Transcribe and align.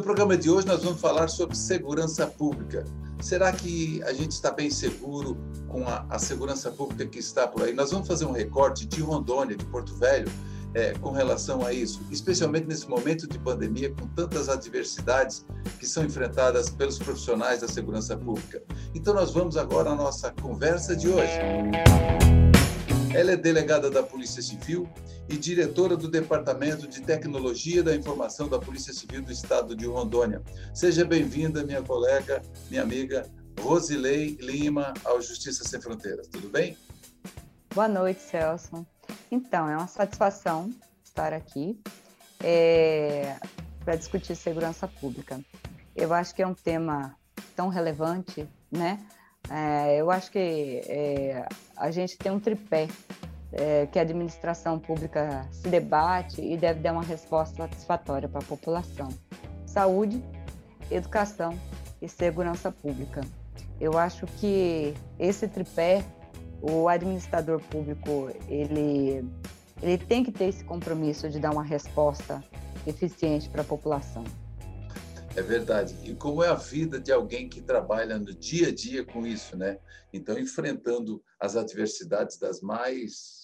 No 0.00 0.04
programa 0.04 0.34
de 0.34 0.48
hoje, 0.48 0.66
nós 0.66 0.82
vamos 0.82 0.98
falar 0.98 1.28
sobre 1.28 1.54
segurança 1.54 2.26
pública. 2.26 2.86
Será 3.20 3.52
que 3.52 4.02
a 4.04 4.14
gente 4.14 4.30
está 4.30 4.50
bem 4.50 4.70
seguro 4.70 5.36
com 5.68 5.86
a, 5.86 6.06
a 6.08 6.18
segurança 6.18 6.70
pública 6.70 7.04
que 7.04 7.18
está 7.18 7.46
por 7.46 7.64
aí? 7.64 7.74
Nós 7.74 7.90
vamos 7.90 8.08
fazer 8.08 8.24
um 8.24 8.32
recorte 8.32 8.86
de 8.86 9.02
Rondônia, 9.02 9.54
de 9.54 9.64
Porto 9.66 9.94
Velho, 9.96 10.26
é, 10.72 10.94
com 10.94 11.10
relação 11.10 11.66
a 11.66 11.74
isso, 11.74 12.00
especialmente 12.10 12.66
nesse 12.66 12.88
momento 12.88 13.28
de 13.28 13.38
pandemia, 13.38 13.90
com 13.90 14.06
tantas 14.08 14.48
adversidades 14.48 15.44
que 15.78 15.86
são 15.86 16.02
enfrentadas 16.02 16.70
pelos 16.70 16.98
profissionais 16.98 17.60
da 17.60 17.68
segurança 17.68 18.16
pública. 18.16 18.62
Então, 18.94 19.12
nós 19.12 19.32
vamos 19.32 19.58
agora 19.58 19.90
à 19.90 19.94
nossa 19.94 20.30
conversa 20.30 20.96
de 20.96 21.10
hoje. 21.10 21.38
Ela 23.12 23.32
é 23.32 23.36
delegada 23.36 23.90
da 23.90 24.02
Polícia 24.02 24.40
Civil 24.40 24.88
e 25.30 25.36
diretora 25.36 25.96
do 25.96 26.08
Departamento 26.08 26.88
de 26.88 27.00
Tecnologia 27.02 27.84
da 27.84 27.94
Informação 27.94 28.48
da 28.48 28.58
Polícia 28.58 28.92
Civil 28.92 29.22
do 29.22 29.30
Estado 29.30 29.76
de 29.76 29.86
Rondônia. 29.86 30.42
Seja 30.74 31.04
bem-vinda, 31.04 31.62
minha 31.62 31.80
colega, 31.80 32.42
minha 32.68 32.82
amiga 32.82 33.30
Rosilei 33.60 34.36
Lima, 34.40 34.92
ao 35.04 35.22
Justiça 35.22 35.62
Sem 35.62 35.80
Fronteiras. 35.80 36.26
Tudo 36.26 36.48
bem? 36.48 36.76
Boa 37.72 37.86
noite, 37.86 38.20
Celso. 38.20 38.84
Então, 39.30 39.68
é 39.70 39.76
uma 39.76 39.86
satisfação 39.86 40.68
estar 41.04 41.32
aqui 41.32 41.78
é, 42.42 43.36
para 43.84 43.94
discutir 43.94 44.34
segurança 44.34 44.88
pública. 44.88 45.40
Eu 45.94 46.12
acho 46.12 46.34
que 46.34 46.42
é 46.42 46.46
um 46.46 46.54
tema 46.54 47.14
tão 47.54 47.68
relevante, 47.68 48.48
né? 48.68 48.98
É, 49.48 49.96
eu 50.00 50.10
acho 50.10 50.28
que 50.32 50.38
é, 50.38 51.46
a 51.76 51.92
gente 51.92 52.18
tem 52.18 52.32
um 52.32 52.40
tripé 52.40 52.88
é, 53.52 53.86
que 53.86 53.98
a 53.98 54.02
administração 54.02 54.78
pública 54.78 55.46
se 55.50 55.68
debate 55.68 56.40
e 56.40 56.56
deve 56.56 56.80
dar 56.80 56.92
uma 56.92 57.02
resposta 57.02 57.56
satisfatória 57.56 58.28
para 58.28 58.40
a 58.40 58.44
população: 58.44 59.08
saúde, 59.66 60.22
educação 60.90 61.58
e 62.00 62.08
segurança 62.08 62.70
pública. 62.70 63.22
Eu 63.80 63.98
acho 63.98 64.26
que 64.26 64.94
esse 65.18 65.48
tripé, 65.48 66.04
o 66.60 66.88
administrador 66.88 67.60
público, 67.62 68.30
ele, 68.48 69.24
ele 69.82 69.98
tem 69.98 70.22
que 70.22 70.30
ter 70.30 70.46
esse 70.46 70.62
compromisso 70.64 71.28
de 71.28 71.38
dar 71.38 71.50
uma 71.50 71.62
resposta 71.62 72.44
eficiente 72.86 73.48
para 73.48 73.62
a 73.62 73.64
população. 73.64 74.24
É 75.36 75.42
verdade. 75.42 75.96
E 76.04 76.14
como 76.14 76.42
é 76.42 76.48
a 76.48 76.54
vida 76.54 77.00
de 77.00 77.12
alguém 77.12 77.48
que 77.48 77.60
trabalha 77.60 78.18
no 78.18 78.34
dia 78.34 78.68
a 78.68 78.74
dia 78.74 79.04
com 79.04 79.26
isso, 79.26 79.56
né? 79.56 79.78
Então, 80.12 80.38
enfrentando 80.38 81.22
as 81.38 81.56
adversidades 81.56 82.36
das 82.36 82.60
mais 82.60 83.39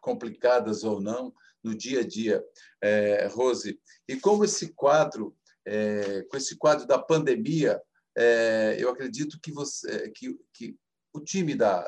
complicadas 0.00 0.84
ou 0.84 1.00
não 1.00 1.32
no 1.62 1.74
dia 1.74 2.00
a 2.00 2.06
dia, 2.06 2.42
é, 2.82 3.26
Rose. 3.26 3.78
E 4.08 4.16
como 4.16 4.44
esse 4.44 4.72
quadro, 4.72 5.36
é, 5.66 6.22
com 6.22 6.36
esse 6.36 6.56
quadro 6.56 6.86
da 6.86 6.98
pandemia, 6.98 7.80
é, 8.16 8.76
eu 8.78 8.90
acredito 8.90 9.38
que 9.42 9.52
você, 9.52 10.10
que, 10.10 10.38
que 10.52 10.76
o 11.12 11.20
time 11.20 11.54
da, 11.54 11.82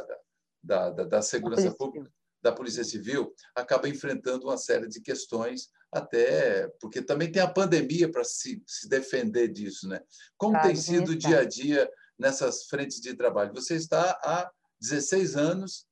da, 0.62 0.90
da, 0.90 1.04
da 1.04 1.22
segurança 1.22 1.74
pública 1.74 2.10
da 2.42 2.52
Polícia 2.52 2.82
Civil 2.82 3.32
acaba 3.54 3.88
enfrentando 3.88 4.46
uma 4.46 4.58
série 4.58 4.88
de 4.88 5.00
questões, 5.00 5.68
até 5.92 6.68
porque 6.80 7.00
também 7.00 7.30
tem 7.30 7.40
a 7.40 7.48
pandemia 7.50 8.10
para 8.10 8.24
se, 8.24 8.62
se 8.66 8.88
defender 8.88 9.48
disso. 9.48 9.88
Né? 9.88 10.00
Como 10.36 10.54
claro, 10.54 10.66
tem 10.66 10.76
sido 10.76 11.12
o 11.12 11.16
dia 11.16 11.40
a 11.40 11.44
dia 11.44 11.88
nessas 12.18 12.64
frentes 12.64 13.00
de 13.00 13.14
trabalho? 13.14 13.54
Você 13.54 13.76
está 13.76 14.18
há 14.24 14.50
16 14.80 15.36
anos 15.36 15.86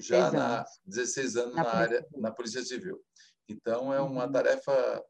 já 0.00 0.28
anos. 0.28 0.32
na 0.32 0.64
16 0.84 1.36
anos 1.36 1.54
na, 1.54 1.64
na 1.64 1.74
área 1.74 2.06
na 2.12 2.30
Polícia 2.30 2.62
Civil. 2.62 3.00
Então 3.48 3.92
é 3.92 4.00
uma 4.00 4.26
uhum. 4.26 4.32
tarefa 4.32 5.04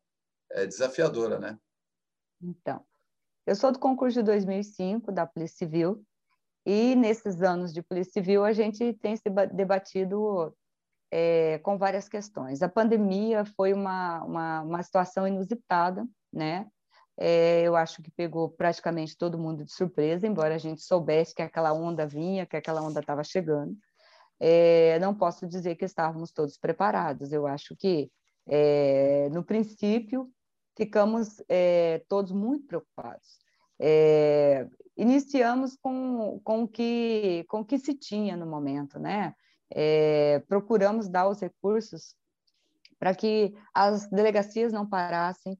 é, 0.50 0.66
desafiadora, 0.66 1.38
né? 1.38 1.58
Então, 2.40 2.84
eu 3.46 3.54
sou 3.54 3.70
do 3.70 3.78
concurso 3.78 4.18
de 4.18 4.24
2005 4.24 5.12
da 5.12 5.26
Polícia 5.26 5.58
Civil 5.58 6.04
e 6.66 6.94
nesses 6.94 7.42
anos 7.42 7.72
de 7.72 7.82
Polícia 7.82 8.12
Civil 8.12 8.44
a 8.44 8.52
gente 8.52 8.92
tem 8.94 9.16
se 9.16 9.28
debatido 9.52 10.54
é, 11.10 11.58
com 11.58 11.76
várias 11.76 12.08
questões. 12.08 12.62
A 12.62 12.68
pandemia 12.68 13.44
foi 13.44 13.72
uma, 13.72 14.22
uma, 14.24 14.62
uma 14.62 14.82
situação 14.82 15.26
inusitada, 15.26 16.06
né? 16.32 16.66
É, 17.18 17.62
eu 17.62 17.76
acho 17.76 18.02
que 18.02 18.10
pegou 18.10 18.48
praticamente 18.48 19.16
todo 19.16 19.38
mundo 19.38 19.64
de 19.64 19.72
surpresa, 19.72 20.26
embora 20.26 20.54
a 20.54 20.58
gente 20.58 20.82
soubesse 20.82 21.34
que 21.34 21.42
aquela 21.42 21.72
onda 21.72 22.06
vinha, 22.06 22.46
que 22.46 22.56
aquela 22.56 22.80
onda 22.80 23.00
estava 23.00 23.22
chegando. 23.22 23.76
É, 24.44 24.98
não 24.98 25.14
posso 25.14 25.46
dizer 25.46 25.76
que 25.76 25.84
estávamos 25.84 26.32
todos 26.32 26.58
preparados. 26.58 27.32
Eu 27.32 27.46
acho 27.46 27.76
que, 27.76 28.10
é, 28.46 29.28
no 29.30 29.44
princípio, 29.44 30.28
ficamos 30.76 31.42
é, 31.48 32.02
todos 32.08 32.32
muito 32.32 32.66
preocupados. 32.66 33.38
É, 33.78 34.66
iniciamos 34.96 35.76
com, 35.76 36.40
com, 36.42 36.66
que, 36.66 37.44
com 37.48 37.60
o 37.60 37.64
que 37.64 37.78
se 37.78 37.94
tinha 37.94 38.36
no 38.36 38.46
momento, 38.46 38.98
né? 38.98 39.34
é, 39.74 40.40
procuramos 40.48 41.08
dar 41.08 41.28
os 41.28 41.40
recursos 41.40 42.14
para 42.98 43.14
que 43.14 43.54
as 43.74 44.08
delegacias 44.08 44.72
não 44.72 44.88
parassem, 44.88 45.58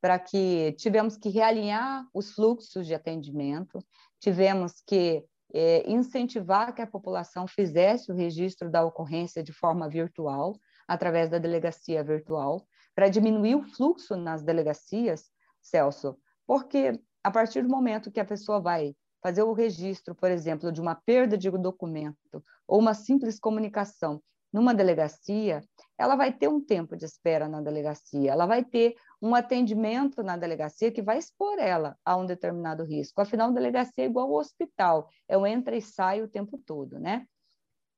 para 0.00 0.18
que 0.18 0.72
tivemos 0.78 1.16
que 1.16 1.28
realinhar 1.28 2.06
os 2.12 2.32
fluxos 2.32 2.86
de 2.86 2.94
atendimento, 2.94 3.84
tivemos 4.20 4.82
que 4.86 5.24
é, 5.54 5.88
incentivar 5.88 6.74
que 6.74 6.82
a 6.82 6.86
população 6.86 7.46
fizesse 7.46 8.10
o 8.10 8.14
registro 8.14 8.68
da 8.68 8.84
ocorrência 8.84 9.40
de 9.40 9.52
forma 9.52 9.88
virtual, 9.88 10.58
através 10.88 11.30
da 11.30 11.38
delegacia 11.38 12.02
virtual, 12.02 12.66
para 12.92 13.08
diminuir 13.08 13.54
o 13.54 13.62
fluxo 13.62 14.16
nas 14.16 14.42
delegacias, 14.42 15.30
Celso, 15.62 16.18
porque 16.46 17.00
a 17.22 17.30
partir 17.30 17.62
do 17.62 17.68
momento 17.68 18.10
que 18.10 18.20
a 18.20 18.24
pessoa 18.24 18.60
vai 18.60 18.94
fazer 19.22 19.44
o 19.44 19.52
registro, 19.52 20.14
por 20.14 20.30
exemplo, 20.30 20.72
de 20.72 20.80
uma 20.80 20.94
perda 20.94 21.38
de 21.38 21.50
documento 21.50 22.44
ou 22.66 22.80
uma 22.80 22.92
simples 22.92 23.38
comunicação 23.38 24.20
numa 24.52 24.74
delegacia, 24.74 25.62
ela 25.98 26.14
vai 26.14 26.32
ter 26.32 26.48
um 26.48 26.60
tempo 26.60 26.96
de 26.96 27.04
espera 27.04 27.48
na 27.48 27.60
delegacia, 27.60 28.32
ela 28.32 28.46
vai 28.46 28.64
ter 28.64 28.94
um 29.20 29.34
atendimento 29.34 30.22
na 30.22 30.36
delegacia 30.36 30.90
que 30.90 31.02
vai 31.02 31.18
expor 31.18 31.58
ela 31.58 31.96
a 32.04 32.16
um 32.16 32.26
determinado 32.26 32.84
risco. 32.84 33.20
Afinal, 33.20 33.50
a 33.50 33.54
delegacia 33.54 34.04
é 34.04 34.06
igual 34.06 34.28
ao 34.28 34.40
hospital, 34.40 35.08
é 35.28 35.36
o 35.36 35.46
entra 35.46 35.76
e 35.76 35.82
sai 35.82 36.22
o 36.22 36.28
tempo 36.28 36.58
todo, 36.58 36.98
né? 36.98 37.26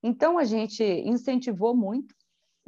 Então, 0.03 0.39
a 0.39 0.45
gente 0.45 0.85
incentivou 0.85 1.75
muito 1.75 2.15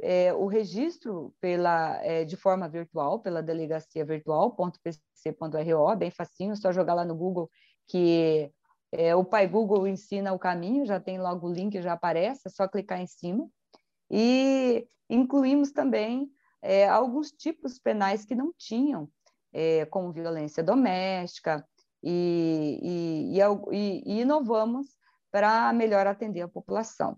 é, 0.01 0.33
o 0.33 0.47
registro 0.47 1.33
pela, 1.39 2.03
é, 2.03 2.25
de 2.25 2.35
forma 2.35 2.67
virtual, 2.67 3.19
pela 3.19 3.41
delegacia 3.41 4.03
virtual.pc.ro, 4.03 5.95
bem 5.95 6.11
facinho, 6.11 6.55
só 6.55 6.71
jogar 6.71 6.93
lá 6.93 7.05
no 7.05 7.15
Google 7.15 7.49
que 7.89 8.51
é, 8.91 9.15
o 9.15 9.25
Pai 9.25 9.47
Google 9.47 9.87
ensina 9.87 10.31
o 10.31 10.39
caminho, 10.39 10.85
já 10.85 10.99
tem 10.99 11.19
logo 11.19 11.47
o 11.47 11.51
link, 11.51 11.81
já 11.81 11.93
aparece, 11.93 12.41
é 12.45 12.49
só 12.49 12.67
clicar 12.67 13.01
em 13.01 13.07
cima. 13.07 13.49
E 14.09 14.87
incluímos 15.09 15.71
também 15.71 16.31
é, 16.61 16.87
alguns 16.87 17.31
tipos 17.31 17.79
penais 17.79 18.25
que 18.25 18.35
não 18.35 18.53
tinham, 18.57 19.09
é, 19.53 19.85
como 19.85 20.11
violência 20.11 20.63
doméstica, 20.63 21.65
e, 22.03 22.79
e, 22.81 23.39
e, 23.39 24.03
e 24.05 24.21
inovamos 24.21 24.87
para 25.31 25.71
melhor 25.73 26.07
atender 26.07 26.41
a 26.41 26.47
população. 26.47 27.17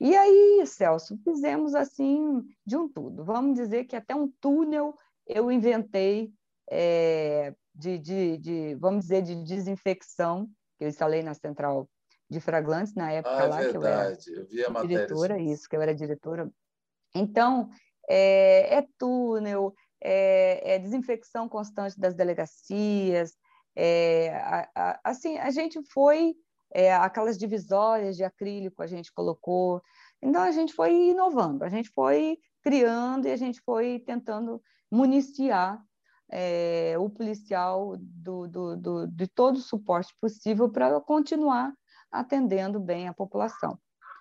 E 0.00 0.16
aí, 0.16 0.64
Celso, 0.66 1.16
fizemos 1.22 1.74
assim 1.74 2.42
de 2.66 2.76
um 2.76 2.88
tudo. 2.88 3.24
Vamos 3.24 3.54
dizer 3.54 3.84
que 3.84 3.94
até 3.94 4.14
um 4.14 4.28
túnel 4.40 4.96
eu 5.26 5.50
inventei 5.50 6.32
é, 6.68 7.54
de, 7.74 7.98
de, 7.98 8.38
de, 8.38 8.74
vamos 8.76 9.02
dizer, 9.02 9.22
de 9.22 9.44
desinfecção, 9.44 10.48
que 10.76 10.84
eu 10.84 10.88
instalei 10.88 11.22
na 11.22 11.34
central 11.34 11.88
de 12.28 12.40
Fraglantes, 12.40 12.94
na 12.94 13.12
época 13.12 13.44
ah, 13.44 13.46
lá, 13.46 13.56
verdade. 13.58 13.70
que 13.70 13.76
eu 13.76 13.86
era 13.86 14.40
eu 14.40 14.46
vi 14.46 14.64
a 14.64 14.82
diretora, 14.82 15.38
isso, 15.38 15.68
que 15.68 15.76
eu 15.76 15.82
era 15.82 15.94
diretora. 15.94 16.50
Então, 17.14 17.70
é, 18.08 18.76
é 18.76 18.86
túnel, 18.98 19.74
é, 20.00 20.74
é, 20.74 20.78
desinfecção 20.78 21.48
constante 21.48 21.98
das 21.98 22.14
delegacias, 22.14 23.34
é, 23.76 24.30
a, 24.36 24.68
a, 24.74 25.00
assim, 25.04 25.38
a 25.38 25.50
gente 25.50 25.80
foi, 25.92 26.34
é, 26.72 26.94
aquelas 26.94 27.38
divisórias 27.38 28.16
de 28.16 28.24
acrílico 28.24 28.82
a 28.82 28.86
gente 28.86 29.12
colocou, 29.12 29.80
então 30.20 30.42
a 30.42 30.50
gente 30.50 30.74
foi 30.74 31.10
inovando, 31.10 31.64
a 31.64 31.68
gente 31.68 31.90
foi 31.90 32.38
criando 32.62 33.26
e 33.26 33.32
a 33.32 33.36
gente 33.36 33.60
foi 33.60 33.98
tentando 34.00 34.62
municiar 34.90 35.82
é, 36.30 36.94
o 36.98 37.10
policial 37.10 37.96
do, 37.98 38.46
do, 38.46 38.76
do, 38.76 39.06
de 39.06 39.26
todo 39.26 39.56
o 39.56 39.62
suporte 39.62 40.14
possível 40.20 40.70
para 40.70 41.00
continuar 41.00 41.72
atendendo 42.10 42.78
bem 42.78 43.08
a 43.08 43.14
população. 43.14 43.78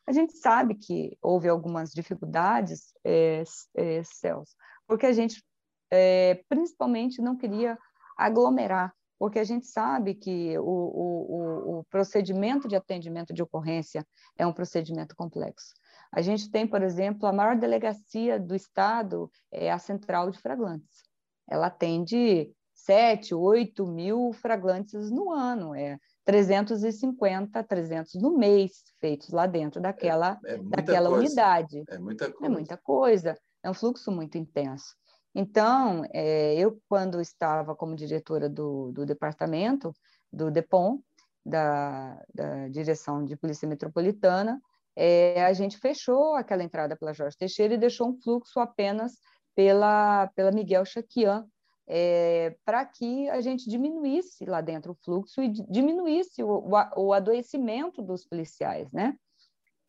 A 0.07 0.11
gente 0.11 0.33
sabe 0.37 0.75
que 0.75 1.17
houve 1.21 1.47
algumas 1.47 1.91
dificuldades, 1.91 2.93
é, 3.03 3.43
é, 3.75 4.03
Celso, 4.03 4.55
porque 4.87 5.05
a 5.05 5.13
gente 5.13 5.43
é, 5.91 6.43
principalmente 6.49 7.21
não 7.21 7.37
queria 7.37 7.77
aglomerar, 8.17 8.93
porque 9.19 9.39
a 9.39 9.43
gente 9.43 9.67
sabe 9.67 10.15
que 10.15 10.57
o, 10.57 10.63
o, 10.63 11.79
o, 11.79 11.83
procedimento 11.85 12.67
de 12.67 12.75
atendimento 12.75 13.33
de 13.33 13.43
ocorrência 13.43 14.05
é 14.37 14.45
um 14.45 14.53
procedimento 14.53 15.15
complexo. 15.15 15.73
A 16.11 16.21
gente 16.21 16.49
tem, 16.49 16.67
por 16.67 16.81
exemplo, 16.81 17.27
a 17.27 17.33
maior 17.33 17.55
delegacia 17.55 18.39
do 18.39 18.55
Estado 18.55 19.31
é 19.51 19.71
a 19.71 19.77
Central 19.77 20.31
de 20.31 20.39
Fraglantes 20.39 21.11
ela 21.51 21.67
atende 21.67 22.49
7, 22.73 23.35
8 23.35 23.85
mil 23.85 24.31
flagrantes 24.33 25.11
no 25.11 25.31
ano, 25.31 25.75
é 25.75 25.99
350, 26.31 27.61
300 27.61 28.13
no 28.15 28.37
mês 28.37 28.71
feitos 29.01 29.31
lá 29.31 29.45
dentro 29.45 29.81
daquela, 29.81 30.39
é, 30.45 30.53
é 30.53 30.57
daquela 30.57 31.09
unidade. 31.09 31.83
É 31.89 31.97
muita 31.97 32.31
coisa. 32.31 32.45
É 32.45 32.49
muita 32.49 32.77
coisa, 32.77 33.37
é 33.61 33.69
um 33.69 33.73
fluxo 33.73 34.09
muito 34.11 34.37
intenso. 34.37 34.95
Então, 35.35 36.03
é, 36.13 36.55
eu, 36.55 36.79
quando 36.87 37.19
estava 37.19 37.75
como 37.75 37.97
diretora 37.97 38.47
do, 38.47 38.93
do 38.93 39.05
departamento, 39.05 39.93
do 40.31 40.49
DEPOM, 40.49 41.01
da, 41.45 42.17
da 42.33 42.69
Direção 42.69 43.25
de 43.25 43.35
Polícia 43.35 43.67
Metropolitana, 43.67 44.61
é, 44.95 45.43
a 45.43 45.51
gente 45.51 45.77
fechou 45.77 46.35
aquela 46.35 46.63
entrada 46.63 46.95
pela 46.95 47.13
Jorge 47.13 47.37
Teixeira 47.37 47.73
e 47.73 47.77
deixou 47.77 48.09
um 48.09 48.21
fluxo 48.21 48.57
apenas 48.57 49.13
pela, 49.53 50.27
pela 50.33 50.51
Miguel 50.51 50.85
Chaquian, 50.85 51.45
é, 51.87 52.55
para 52.63 52.85
que 52.85 53.29
a 53.29 53.41
gente 53.41 53.69
diminuísse 53.69 54.45
lá 54.45 54.61
dentro 54.61 54.93
o 54.93 54.95
fluxo 54.95 55.41
e 55.41 55.49
diminuísse 55.49 56.43
o, 56.43 56.49
o, 56.49 57.05
o 57.05 57.13
adoecimento 57.13 58.01
dos 58.01 58.25
policiais, 58.25 58.91
né? 58.91 59.15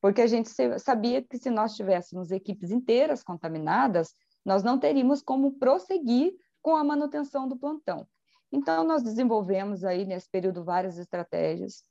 Porque 0.00 0.20
a 0.20 0.26
gente 0.26 0.50
sabia 0.80 1.22
que 1.22 1.38
se 1.38 1.48
nós 1.48 1.76
tivéssemos 1.76 2.32
equipes 2.32 2.70
inteiras 2.70 3.22
contaminadas, 3.22 4.14
nós 4.44 4.64
não 4.64 4.78
teríamos 4.78 5.22
como 5.22 5.52
prosseguir 5.58 6.34
com 6.60 6.74
a 6.74 6.82
manutenção 6.82 7.48
do 7.48 7.56
plantão. 7.56 8.06
Então, 8.50 8.84
nós 8.84 9.02
desenvolvemos 9.02 9.84
aí 9.84 10.04
nesse 10.04 10.28
período 10.28 10.64
várias 10.64 10.98
estratégias, 10.98 11.84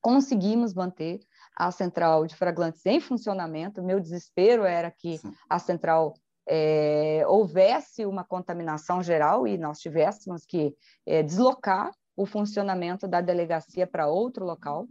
conseguimos 0.00 0.74
manter 0.74 1.20
a 1.56 1.70
central 1.70 2.26
de 2.26 2.36
fraglantes 2.36 2.84
em 2.86 3.00
funcionamento. 3.00 3.82
Meu 3.82 3.98
desespero 3.98 4.64
era 4.64 4.90
que 4.90 5.18
a 5.48 5.58
central 5.58 6.14
é, 6.46 7.24
houvesse 7.26 8.04
uma 8.04 8.24
contaminação 8.24 9.02
geral 9.02 9.46
e 9.46 9.56
nós 9.56 9.78
tivéssemos 9.78 10.44
que 10.44 10.74
é, 11.06 11.22
deslocar 11.22 11.90
o 12.16 12.26
funcionamento 12.26 13.08
da 13.08 13.20
delegacia 13.20 13.86
para 13.86 14.08
outro 14.08 14.44
local, 14.44 14.86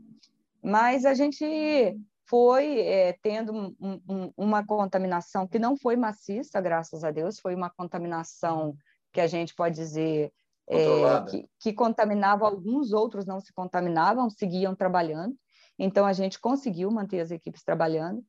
mas 0.62 1.06
a 1.06 1.14
gente 1.14 1.98
foi 2.26 2.80
é, 2.80 3.14
tendo 3.22 3.54
um, 3.54 4.02
um, 4.10 4.34
uma 4.36 4.66
contaminação 4.66 5.48
que 5.48 5.60
não 5.60 5.78
foi 5.78 5.96
maciça, 5.96 6.60
graças 6.60 7.04
a 7.04 7.12
Deus, 7.12 7.40
foi 7.40 7.54
uma 7.54 7.70
contaminação 7.70 8.76
que 9.12 9.22
a 9.22 9.28
gente 9.28 9.54
pode 9.54 9.76
dizer 9.76 10.32
é, 10.68 11.22
que, 11.30 11.50
que, 11.60 11.74
contaminava 11.74 12.46
alguns, 12.46 12.94
outros 12.94 13.26
não 13.26 13.40
se 13.40 13.54
contaminavam, 13.54 14.30
seguiam 14.30 14.74
trabalhando. 14.74 15.36
Então, 15.78 16.06
a 16.06 16.14
gente 16.14 16.40
conseguiu 16.40 16.90
manter 16.90 17.20
as 17.20 17.32
equipes 17.32 17.64
trabalhando 17.64 18.24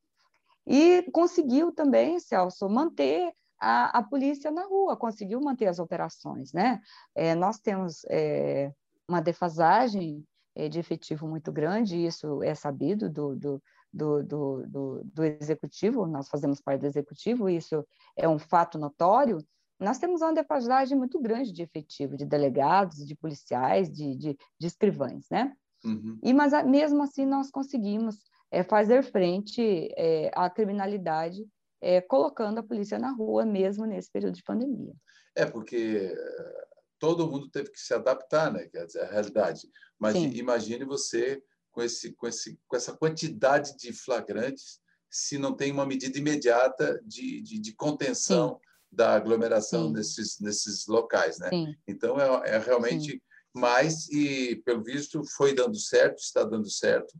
e 0.66 1.02
conseguiu 1.12 1.72
também, 1.72 2.18
Celso, 2.18 2.68
manter 2.68 3.32
a, 3.60 3.98
a 3.98 4.02
polícia 4.02 4.50
na 4.50 4.64
rua, 4.64 4.96
conseguiu 4.96 5.40
manter 5.40 5.66
as 5.66 5.78
operações. 5.78 6.52
Né? 6.52 6.80
É, 7.14 7.34
nós 7.34 7.58
temos 7.58 8.04
é, 8.08 8.72
uma 9.08 9.20
defasagem 9.20 10.24
é, 10.54 10.68
de 10.68 10.78
efetivo 10.78 11.26
muito 11.26 11.52
grande, 11.52 12.04
isso 12.04 12.42
é 12.42 12.54
sabido 12.54 13.10
do, 13.10 13.34
do, 13.34 13.62
do, 13.92 14.22
do, 14.22 15.02
do, 15.04 15.24
executivo, 15.24 16.06
nós 16.06 16.28
fazemos 16.28 16.60
parte 16.60 16.80
do 16.80 16.86
executivo, 16.86 17.48
isso 17.48 17.84
é 18.16 18.28
um 18.28 18.38
fato 18.38 18.78
notório, 18.78 19.38
nós 19.78 19.98
temos 19.98 20.22
uma 20.22 20.32
defasagem 20.32 20.96
muito 20.96 21.20
grande 21.20 21.52
de 21.52 21.62
efetivo, 21.62 22.16
de 22.16 22.24
delegados, 22.24 23.04
de 23.06 23.14
policiais, 23.16 23.90
de, 23.90 24.16
de, 24.16 24.38
de 24.58 24.66
escrivães, 24.66 25.26
né? 25.30 25.52
Uhum. 25.84 26.18
E, 26.22 26.32
mas 26.32 26.52
mesmo 26.64 27.02
assim 27.02 27.26
nós 27.26 27.50
conseguimos 27.50 28.16
é, 28.54 28.62
fazer 28.62 29.02
frente 29.02 29.88
é, 29.96 30.30
à 30.32 30.48
criminalidade, 30.48 31.44
é, 31.82 32.00
colocando 32.00 32.58
a 32.58 32.62
polícia 32.62 32.98
na 32.98 33.10
rua 33.10 33.44
mesmo 33.44 33.84
nesse 33.84 34.10
período 34.10 34.36
de 34.36 34.44
pandemia. 34.44 34.94
É, 35.34 35.44
porque 35.44 36.14
eh, 36.16 36.66
todo 37.00 37.28
mundo 37.28 37.50
teve 37.50 37.70
que 37.72 37.80
se 37.80 37.92
adaptar, 37.92 38.52
né? 38.52 38.68
Quer 38.68 38.86
dizer, 38.86 39.00
a 39.00 39.10
realidade. 39.10 39.68
Mas 39.98 40.14
Sim. 40.14 40.30
imagine 40.34 40.84
você 40.84 41.42
com, 41.72 41.82
esse, 41.82 42.12
com, 42.12 42.28
esse, 42.28 42.56
com 42.68 42.76
essa 42.76 42.96
quantidade 42.96 43.76
de 43.76 43.92
flagrantes, 43.92 44.78
se 45.10 45.36
não 45.36 45.52
tem 45.52 45.72
uma 45.72 45.84
medida 45.84 46.16
imediata 46.16 47.00
de, 47.04 47.42
de, 47.42 47.58
de 47.58 47.74
contenção 47.74 48.50
Sim. 48.50 48.58
da 48.92 49.16
aglomeração 49.16 49.90
nesses, 49.90 50.38
nesses 50.38 50.86
locais, 50.86 51.40
né? 51.40 51.48
Sim. 51.50 51.74
Então, 51.88 52.20
é, 52.20 52.54
é 52.54 52.58
realmente 52.58 53.20
mais, 53.52 54.08
e 54.10 54.62
pelo 54.64 54.84
visto 54.84 55.22
foi 55.36 55.54
dando 55.54 55.76
certo, 55.76 56.18
está 56.18 56.44
dando 56.44 56.70
certo. 56.70 57.12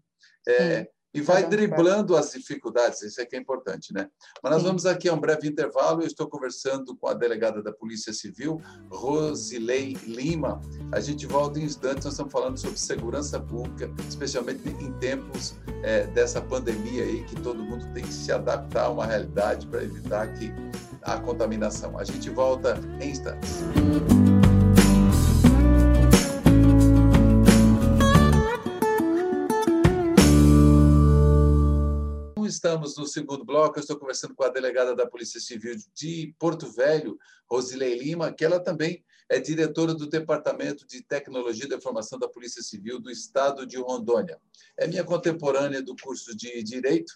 É, 0.46 0.88
e 1.14 1.20
vai 1.20 1.48
driblando 1.48 2.16
as 2.16 2.32
dificuldades, 2.32 3.00
isso 3.02 3.20
é 3.20 3.24
que 3.24 3.36
é 3.36 3.38
importante, 3.38 3.94
né? 3.94 4.08
Mas 4.42 4.52
nós 4.52 4.62
Sim. 4.62 4.68
vamos 4.68 4.86
aqui 4.86 5.08
a 5.08 5.14
um 5.14 5.20
breve 5.20 5.48
intervalo, 5.48 6.02
eu 6.02 6.06
estou 6.06 6.28
conversando 6.28 6.96
com 6.96 7.06
a 7.06 7.14
delegada 7.14 7.62
da 7.62 7.72
Polícia 7.72 8.12
Civil, 8.12 8.60
Rosilei 8.90 9.96
Lima. 10.04 10.60
A 10.90 10.98
gente 10.98 11.24
volta 11.26 11.60
em 11.60 11.64
instantes, 11.64 12.04
nós 12.04 12.14
estamos 12.14 12.32
falando 12.32 12.58
sobre 12.58 12.78
segurança 12.78 13.38
pública, 13.38 13.88
especialmente 14.08 14.68
em 14.68 14.92
tempos 14.94 15.54
é, 15.84 16.06
dessa 16.08 16.40
pandemia 16.40 17.04
aí, 17.04 17.22
que 17.24 17.40
todo 17.40 17.62
mundo 17.62 17.86
tem 17.92 18.02
que 18.02 18.12
se 18.12 18.32
adaptar 18.32 18.86
a 18.86 18.90
uma 18.90 19.06
realidade 19.06 19.66
para 19.68 19.84
evitar 19.84 20.26
que 20.34 20.52
a 21.02 21.18
contaminação. 21.18 21.98
A 21.98 22.04
gente 22.04 22.28
volta 22.30 22.80
em 23.00 23.10
instantes. 23.10 23.62
Estamos 32.54 32.96
no 32.96 33.06
segundo 33.06 33.44
bloco. 33.44 33.78
Eu 33.78 33.80
estou 33.80 33.98
conversando 33.98 34.34
com 34.34 34.44
a 34.44 34.48
delegada 34.48 34.94
da 34.94 35.06
Polícia 35.06 35.40
Civil 35.40 35.76
de 35.94 36.34
Porto 36.38 36.70
Velho, 36.70 37.18
Rosilei 37.50 37.98
Lima, 37.98 38.32
que 38.32 38.44
ela 38.44 38.60
também 38.60 39.04
é 39.28 39.38
diretora 39.40 39.94
do 39.94 40.06
Departamento 40.06 40.86
de 40.86 41.02
Tecnologia 41.02 41.68
da 41.68 41.76
Informação 41.76 42.18
da 42.18 42.28
Polícia 42.28 42.62
Civil 42.62 43.00
do 43.00 43.10
Estado 43.10 43.66
de 43.66 43.76
Rondônia. 43.76 44.38
É 44.78 44.86
minha 44.86 45.04
contemporânea 45.04 45.82
do 45.82 45.96
curso 45.96 46.36
de 46.36 46.62
Direito 46.62 47.12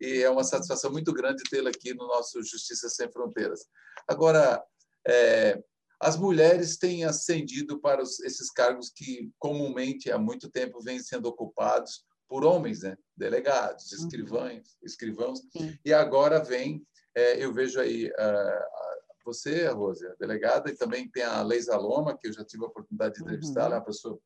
e 0.00 0.22
é 0.22 0.30
uma 0.30 0.44
satisfação 0.44 0.90
muito 0.90 1.12
grande 1.12 1.42
tê-la 1.50 1.70
aqui 1.70 1.92
no 1.92 2.06
nosso 2.06 2.42
Justiça 2.42 2.88
Sem 2.88 3.10
Fronteiras. 3.10 3.66
Agora, 4.06 4.62
é, 5.06 5.62
as 6.00 6.16
mulheres 6.16 6.76
têm 6.76 7.04
ascendido 7.04 7.80
para 7.80 8.02
os, 8.02 8.20
esses 8.20 8.50
cargos 8.50 8.90
que 8.90 9.30
comumente 9.38 10.10
há 10.10 10.18
muito 10.18 10.48
tempo 10.48 10.80
vêm 10.80 11.00
sendo 11.00 11.26
ocupados 11.26 12.07
por 12.28 12.44
homens, 12.44 12.82
né? 12.82 12.96
delegados, 13.16 13.90
uhum. 13.92 13.98
escrivães, 13.98 14.76
escrivãos. 14.82 15.40
Sim. 15.52 15.76
E 15.84 15.92
agora 15.92 16.38
vem, 16.42 16.86
é, 17.14 17.42
eu 17.42 17.52
vejo 17.52 17.80
aí 17.80 18.06
uh, 18.06 18.88
você, 19.24 19.66
Rose, 19.68 20.06
a 20.06 20.14
delegada, 20.14 20.70
e 20.70 20.76
também 20.76 21.10
tem 21.10 21.22
a 21.22 21.42
Leisa 21.42 21.76
Loma, 21.76 22.16
que 22.16 22.28
eu 22.28 22.32
já 22.32 22.44
tive 22.44 22.64
a 22.64 22.68
oportunidade 22.68 23.14
de 23.14 23.22
entrevistar, 23.22 23.68
uhum. 23.68 23.72
é 23.72 23.76
uma 23.76 23.84
pessoa 23.84 24.18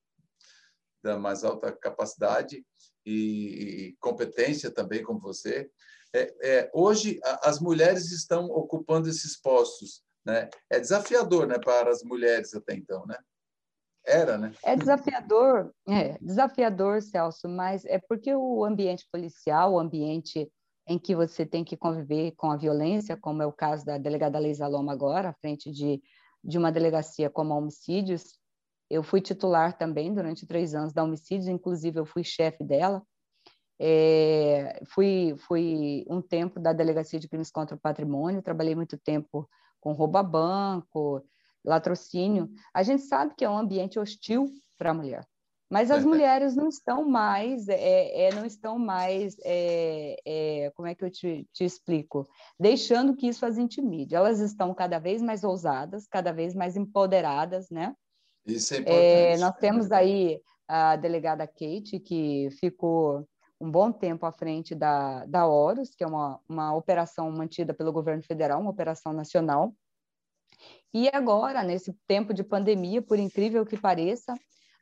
da 1.02 1.18
mais 1.18 1.42
alta 1.42 1.72
capacidade 1.72 2.64
e, 3.04 3.14
e 3.14 3.96
competência 3.98 4.70
também, 4.70 5.02
como 5.02 5.18
você. 5.18 5.70
É, 6.14 6.34
é, 6.42 6.70
hoje, 6.74 7.18
a, 7.24 7.48
as 7.48 7.58
mulheres 7.58 8.12
estão 8.12 8.46
ocupando 8.46 9.08
esses 9.08 9.36
postos. 9.40 10.02
Né? 10.24 10.48
É 10.70 10.78
desafiador 10.78 11.48
né, 11.48 11.58
para 11.58 11.90
as 11.90 12.04
mulheres 12.04 12.54
até 12.54 12.74
então, 12.74 13.04
né? 13.06 13.18
Era, 14.04 14.36
né? 14.36 14.52
É 14.64 14.76
desafiador, 14.76 15.72
é 15.88 16.18
desafiador, 16.20 17.00
Celso, 17.00 17.48
mas 17.48 17.84
é 17.84 17.98
porque 17.98 18.34
o 18.34 18.64
ambiente 18.64 19.06
policial, 19.10 19.74
o 19.74 19.78
ambiente 19.78 20.50
em 20.86 20.98
que 20.98 21.14
você 21.14 21.46
tem 21.46 21.64
que 21.64 21.76
conviver 21.76 22.32
com 22.32 22.50
a 22.50 22.56
violência, 22.56 23.16
como 23.16 23.42
é 23.42 23.46
o 23.46 23.52
caso 23.52 23.84
da 23.84 23.98
delegada 23.98 24.38
Leisa 24.38 24.66
Loma 24.66 24.92
agora, 24.92 25.28
à 25.28 25.32
frente 25.32 25.70
de, 25.70 26.02
de 26.42 26.58
uma 26.58 26.72
delegacia 26.72 27.30
como 27.30 27.52
a 27.52 27.56
homicídios. 27.56 28.36
Eu 28.90 29.02
fui 29.02 29.20
titular 29.20 29.78
também 29.78 30.12
durante 30.12 30.46
três 30.46 30.74
anos 30.74 30.92
da 30.92 31.04
homicídios, 31.04 31.48
inclusive 31.48 32.00
eu 32.00 32.04
fui 32.04 32.24
chefe 32.24 32.64
dela. 32.64 33.02
É, 33.80 34.82
fui, 34.86 35.34
fui 35.46 36.04
um 36.08 36.20
tempo 36.20 36.60
da 36.60 36.72
delegacia 36.72 37.18
de 37.18 37.28
crimes 37.28 37.50
contra 37.50 37.76
o 37.76 37.80
patrimônio, 37.80 38.42
trabalhei 38.42 38.74
muito 38.74 38.98
tempo 38.98 39.48
com 39.80 39.92
roubo 39.92 40.18
a 40.18 40.22
banco, 40.22 41.24
latrocínio, 41.64 42.50
a 42.74 42.82
gente 42.82 43.02
sabe 43.02 43.34
que 43.36 43.44
é 43.44 43.50
um 43.50 43.58
ambiente 43.58 43.98
hostil 43.98 44.52
para 44.78 44.90
a 44.90 44.94
mulher. 44.94 45.26
Mas 45.72 45.90
as 45.90 46.04
mulheres 46.04 46.54
não 46.54 46.68
estão 46.68 47.08
mais, 47.08 47.66
é, 47.66 48.26
é, 48.26 48.34
não 48.34 48.44
estão 48.44 48.78
mais, 48.78 49.36
é, 49.42 50.16
é, 50.22 50.70
como 50.74 50.86
é 50.86 50.94
que 50.94 51.02
eu 51.02 51.10
te, 51.10 51.48
te, 51.50 51.64
explico? 51.64 52.28
Deixando 52.60 53.16
que 53.16 53.26
isso 53.26 53.46
as 53.46 53.56
intimide. 53.56 54.14
Elas 54.14 54.38
estão 54.38 54.74
cada 54.74 54.98
vez 54.98 55.22
mais 55.22 55.42
ousadas, 55.42 56.06
cada 56.06 56.30
vez 56.30 56.54
mais 56.54 56.76
empoderadas, 56.76 57.70
né? 57.70 57.94
Isso 58.44 58.74
é, 58.74 58.76
é 58.76 58.80
importante. 58.80 59.40
nós 59.40 59.56
temos 59.56 59.92
aí 59.92 60.42
a 60.68 60.94
delegada 60.96 61.46
Kate, 61.46 61.98
que 62.00 62.50
ficou 62.60 63.26
um 63.58 63.70
bom 63.70 63.90
tempo 63.90 64.26
à 64.26 64.32
frente 64.32 64.74
da, 64.74 65.24
da 65.24 65.46
Horus, 65.46 65.94
que 65.94 66.04
é 66.04 66.06
uma, 66.06 66.38
uma 66.46 66.74
operação 66.74 67.30
mantida 67.30 67.72
pelo 67.72 67.92
governo 67.92 68.22
federal, 68.22 68.60
uma 68.60 68.70
operação 68.70 69.14
nacional, 69.14 69.72
e 70.94 71.08
agora, 71.08 71.62
nesse 71.62 71.92
tempo 72.06 72.34
de 72.34 72.44
pandemia, 72.44 73.00
por 73.00 73.18
incrível 73.18 73.64
que 73.64 73.76
pareça, 73.76 74.34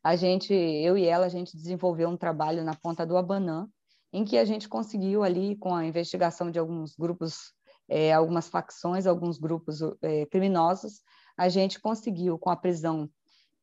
a 0.02 0.16
gente, 0.16 0.52
eu 0.52 0.96
e 0.96 1.04
ela, 1.04 1.26
a 1.26 1.28
gente 1.28 1.56
desenvolveu 1.56 2.08
um 2.08 2.16
trabalho 2.16 2.64
na 2.64 2.74
Ponta 2.74 3.06
do 3.06 3.16
Abanã, 3.16 3.68
em 4.12 4.24
que 4.24 4.38
a 4.38 4.44
gente 4.44 4.68
conseguiu 4.68 5.22
ali, 5.22 5.56
com 5.56 5.74
a 5.74 5.84
investigação 5.84 6.50
de 6.50 6.58
alguns 6.58 6.96
grupos, 6.96 7.52
é, 7.88 8.12
algumas 8.12 8.48
facções, 8.48 9.06
alguns 9.06 9.38
grupos 9.38 9.80
é, 10.02 10.26
criminosos, 10.26 11.00
a 11.36 11.48
gente 11.48 11.80
conseguiu, 11.80 12.38
com 12.38 12.50
a 12.50 12.56
prisão 12.56 13.08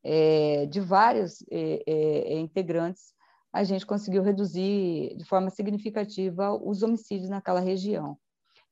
é, 0.02 0.66
de 0.66 0.80
vários 0.80 1.44
integrantes, 2.30 3.12
a 3.52 3.62
gente 3.64 3.84
conseguiu 3.84 4.22
reduzir 4.22 5.16
de 5.16 5.24
forma 5.24 5.50
significativa 5.50 6.52
os 6.52 6.82
homicídios 6.82 7.28
naquela 7.28 7.60
região. 7.60 8.18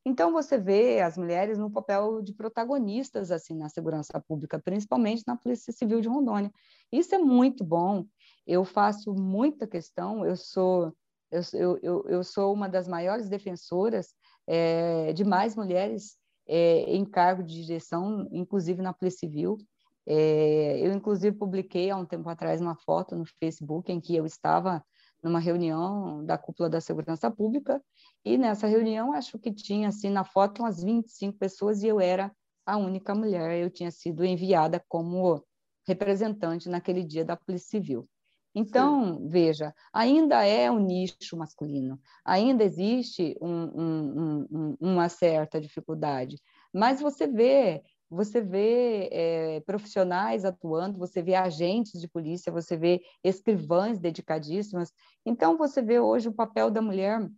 Então 0.08 0.32
você 0.32 0.56
vê 0.56 1.00
as 1.00 1.18
mulheres 1.18 1.58
no 1.58 1.68
papel 1.68 2.22
de 2.22 2.32
protagonistas 2.32 3.32
assim 3.32 3.56
na 3.56 3.68
segurança 3.68 4.22
pública, 4.28 4.56
principalmente 4.56 5.24
na 5.26 5.36
Polícia 5.36 5.72
Civil 5.72 6.00
de 6.00 6.06
Rondônia. 6.06 6.52
Isso 6.92 7.12
é 7.12 7.18
muito 7.18 7.64
bom. 7.64 8.06
Eu 8.46 8.64
faço 8.64 9.12
muita 9.12 9.66
questão. 9.66 10.24
Eu 10.24 10.36
sou 10.36 10.94
eu, 11.28 11.76
eu, 11.82 12.04
eu 12.08 12.22
sou 12.22 12.54
uma 12.54 12.68
das 12.68 12.86
maiores 12.86 13.28
defensoras 13.28 14.14
é, 14.46 15.12
de 15.12 15.24
mais 15.24 15.56
mulheres 15.56 16.16
é, 16.46 16.82
em 16.82 17.04
cargo 17.04 17.42
de 17.42 17.64
direção, 17.64 18.28
inclusive 18.30 18.80
na 18.80 18.92
Polícia 18.92 19.26
Civil. 19.26 19.58
É, 20.06 20.78
eu, 20.86 20.92
inclusive, 20.92 21.36
publiquei 21.36 21.90
há 21.90 21.96
um 21.96 22.06
tempo 22.06 22.28
atrás 22.28 22.60
uma 22.60 22.76
foto 22.76 23.16
no 23.16 23.24
Facebook 23.40 23.90
em 23.90 24.00
que 24.00 24.14
eu 24.14 24.24
estava 24.24 24.84
numa 25.26 25.40
reunião 25.40 26.24
da 26.24 26.38
cúpula 26.38 26.70
da 26.70 26.80
segurança 26.80 27.28
pública, 27.28 27.82
e 28.24 28.38
nessa 28.38 28.68
reunião 28.68 29.12
acho 29.12 29.38
que 29.40 29.52
tinha, 29.52 29.88
assim, 29.88 30.08
na 30.08 30.24
foto 30.24 30.62
umas 30.62 30.82
25 30.82 31.36
pessoas 31.36 31.82
e 31.82 31.88
eu 31.88 32.00
era 32.00 32.30
a 32.64 32.76
única 32.76 33.12
mulher, 33.12 33.58
eu 33.58 33.68
tinha 33.68 33.90
sido 33.90 34.24
enviada 34.24 34.80
como 34.88 35.44
representante 35.86 36.68
naquele 36.68 37.02
dia 37.02 37.24
da 37.24 37.36
Polícia 37.36 37.70
Civil. 37.70 38.08
Então, 38.54 39.18
Sim. 39.18 39.28
veja, 39.28 39.74
ainda 39.92 40.44
é 40.44 40.70
um 40.70 40.78
nicho 40.78 41.36
masculino, 41.36 42.00
ainda 42.24 42.64
existe 42.64 43.36
um, 43.42 43.50
um, 43.50 44.46
um, 44.50 44.76
uma 44.80 45.08
certa 45.08 45.60
dificuldade, 45.60 46.40
mas 46.72 47.00
você 47.00 47.26
vê 47.26 47.82
você 48.08 48.40
vê 48.40 49.08
é, 49.10 49.60
profissionais 49.60 50.44
atuando, 50.44 50.98
você 50.98 51.22
vê 51.22 51.34
agentes 51.34 52.00
de 52.00 52.08
polícia, 52.08 52.52
você 52.52 52.76
vê 52.76 53.02
escrivãs 53.22 53.98
dedicadíssimas. 53.98 54.92
Então, 55.24 55.56
você 55.56 55.82
vê 55.82 55.98
hoje 55.98 56.28
o 56.28 56.32
papel 56.34 56.70
da 56.70 56.80
mulher 56.80 57.28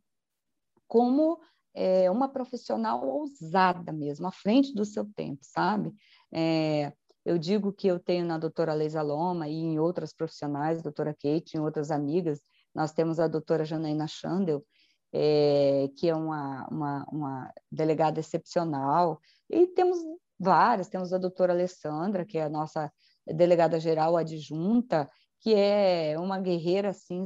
como 0.87 1.39
é, 1.75 2.11
uma 2.11 2.29
profissional 2.29 3.07
ousada 3.07 3.93
mesmo, 3.93 4.27
à 4.27 4.33
frente 4.33 4.75
do 4.75 4.85
seu 4.85 5.05
tempo, 5.15 5.41
sabe? 5.43 5.93
É, 6.33 6.93
eu 7.25 7.39
digo 7.39 7.73
que 7.73 7.87
eu 7.87 7.99
tenho 7.99 8.25
na 8.25 8.39
doutora 8.39 8.75
Leisa 8.75 9.03
Loma 9.03 9.49
e 9.49 9.55
em 9.55 9.79
outras 9.79 10.13
profissionais, 10.13 10.83
doutora 10.83 11.15
Kate, 11.15 11.57
em 11.57 11.61
outras 11.61 11.91
amigas, 11.91 12.41
nós 12.75 12.93
temos 12.93 13.21
a 13.21 13.29
doutora 13.29 13.65
Janaína 13.65 14.07
Chandel, 14.07 14.65
é, 15.13 15.89
que 15.97 16.09
é 16.09 16.15
uma, 16.15 16.67
uma, 16.69 17.05
uma 17.11 17.55
delegada 17.71 18.21
excepcional, 18.21 19.21
e 19.51 19.67
temos 19.69 19.99
várias, 20.39 20.89
temos 20.89 21.13
a 21.13 21.19
doutora 21.19 21.53
Alessandra, 21.53 22.25
que 22.25 22.39
é 22.39 22.45
a 22.45 22.49
nossa 22.49 22.93
delegada 23.27 23.79
geral 23.81 24.17
adjunta, 24.17 25.11
que 25.41 25.55
é 25.55 26.19
uma 26.19 26.39
guerreira 26.39 26.91
assim 26.91 27.25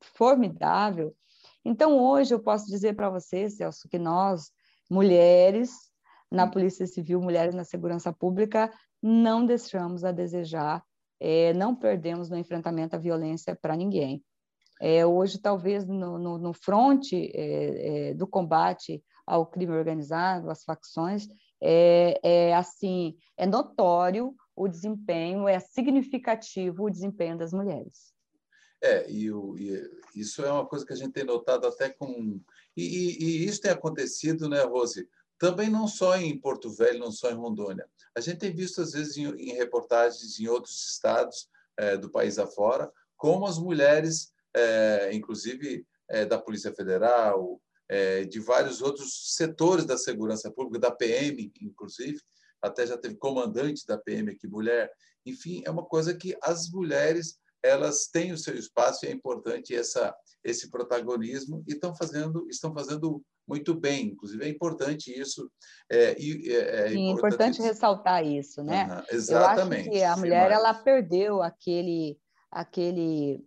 formidável. 0.00 1.14
Então 1.64 1.98
hoje 1.98 2.34
eu 2.34 2.40
posso 2.40 2.66
dizer 2.66 2.94
para 2.94 3.10
você, 3.10 3.48
Celso, 3.48 3.88
que 3.88 3.98
nós 3.98 4.50
mulheres 4.90 5.70
na 6.30 6.46
Polícia 6.46 6.86
Civil, 6.86 7.20
mulheres 7.20 7.54
na 7.54 7.64
segurança 7.64 8.12
pública, 8.12 8.72
não 9.02 9.44
deixamos 9.44 10.04
a 10.04 10.12
desejar, 10.12 10.82
é, 11.18 11.52
não 11.54 11.74
perdemos 11.74 12.30
no 12.30 12.36
enfrentamento 12.36 12.94
à 12.94 12.98
violência 12.98 13.56
para 13.60 13.76
ninguém. 13.76 14.22
É, 14.80 15.04
hoje, 15.04 15.38
talvez, 15.38 15.86
no, 15.86 16.18
no, 16.18 16.38
no 16.38 16.52
fronte 16.54 17.30
é, 17.34 18.10
é 18.10 18.14
do 18.14 18.26
combate 18.26 19.02
ao 19.26 19.46
crime 19.46 19.72
organizado, 19.72 20.50
às 20.50 20.64
facções, 20.64 21.28
é, 21.60 22.20
é 22.22 22.54
assim, 22.54 23.16
é 23.36 23.46
notório 23.46 24.34
o 24.56 24.68
desempenho, 24.68 25.48
é 25.48 25.58
significativo 25.58 26.84
o 26.84 26.90
desempenho 26.90 27.38
das 27.38 27.52
mulheres. 27.52 28.12
É, 28.82 29.10
e, 29.10 29.30
o, 29.30 29.56
e 29.58 29.90
isso 30.14 30.42
é 30.42 30.50
uma 30.50 30.66
coisa 30.66 30.86
que 30.86 30.92
a 30.92 30.96
gente 30.96 31.12
tem 31.12 31.24
notado 31.24 31.66
até 31.66 31.90
com. 31.90 32.40
E, 32.76 32.82
e, 32.82 33.22
e, 33.22 33.44
isso 33.46 33.60
tem 33.60 33.70
acontecido, 33.70 34.48
né, 34.48 34.62
Rose? 34.62 35.08
Também 35.38 35.70
não 35.70 35.86
só 35.86 36.16
em 36.16 36.38
Porto 36.38 36.70
Velho, 36.70 36.98
não 36.98 37.12
só 37.12 37.30
em 37.30 37.34
Rondônia. 37.34 37.86
A 38.14 38.20
gente 38.20 38.38
tem 38.38 38.54
visto, 38.54 38.80
às 38.80 38.92
vezes, 38.92 39.16
em, 39.16 39.26
em 39.36 39.54
reportagens 39.54 40.38
em 40.38 40.48
outros 40.48 40.92
estados 40.92 41.48
é, 41.76 41.96
do 41.96 42.10
país 42.10 42.38
afora, 42.38 42.90
como 43.16 43.46
as 43.46 43.58
mulheres, 43.58 44.32
é, 44.54 45.10
inclusive 45.12 45.86
é, 46.08 46.24
da 46.24 46.38
Polícia 46.38 46.72
Federal, 46.72 47.60
é, 47.90 48.24
de 48.24 48.38
vários 48.38 48.80
outros 48.80 49.34
setores 49.34 49.84
da 49.84 49.98
segurança 49.98 50.48
pública, 50.48 50.78
da 50.78 50.92
PM, 50.92 51.52
inclusive, 51.60 52.20
até 52.62 52.86
já 52.86 52.96
teve 52.96 53.16
comandante 53.16 53.84
da 53.84 53.98
PM 53.98 54.30
aqui, 54.30 54.46
mulher. 54.46 54.88
Enfim, 55.26 55.60
é 55.66 55.70
uma 55.70 55.84
coisa 55.84 56.14
que 56.14 56.36
as 56.40 56.70
mulheres 56.70 57.40
elas 57.62 58.06
têm 58.06 58.32
o 58.32 58.38
seu 58.38 58.54
espaço 58.54 59.04
e 59.04 59.08
é 59.08 59.12
importante 59.12 59.74
essa, 59.74 60.14
esse 60.42 60.70
protagonismo 60.70 61.64
e 61.66 61.72
estão 61.72 61.94
fazendo, 61.94 62.46
estão 62.48 62.72
fazendo 62.72 63.22
muito 63.46 63.74
bem. 63.74 64.06
Inclusive, 64.06 64.44
é 64.44 64.48
importante 64.48 65.10
isso. 65.10 65.50
É, 65.90 66.12
é, 66.12 66.12
é 66.12 66.88
Sim, 66.90 67.10
importante, 67.10 67.34
importante 67.58 67.62
ressaltar 67.62 68.24
isso, 68.24 68.62
né? 68.62 68.86
Uhum, 68.86 69.16
exatamente. 69.16 69.88
Eu 69.88 69.92
acho 69.92 69.98
que 69.98 70.04
a 70.04 70.16
mulher 70.16 70.50
ela 70.52 70.72
perdeu 70.72 71.42
aquele, 71.42 72.18
aquele 72.50 73.44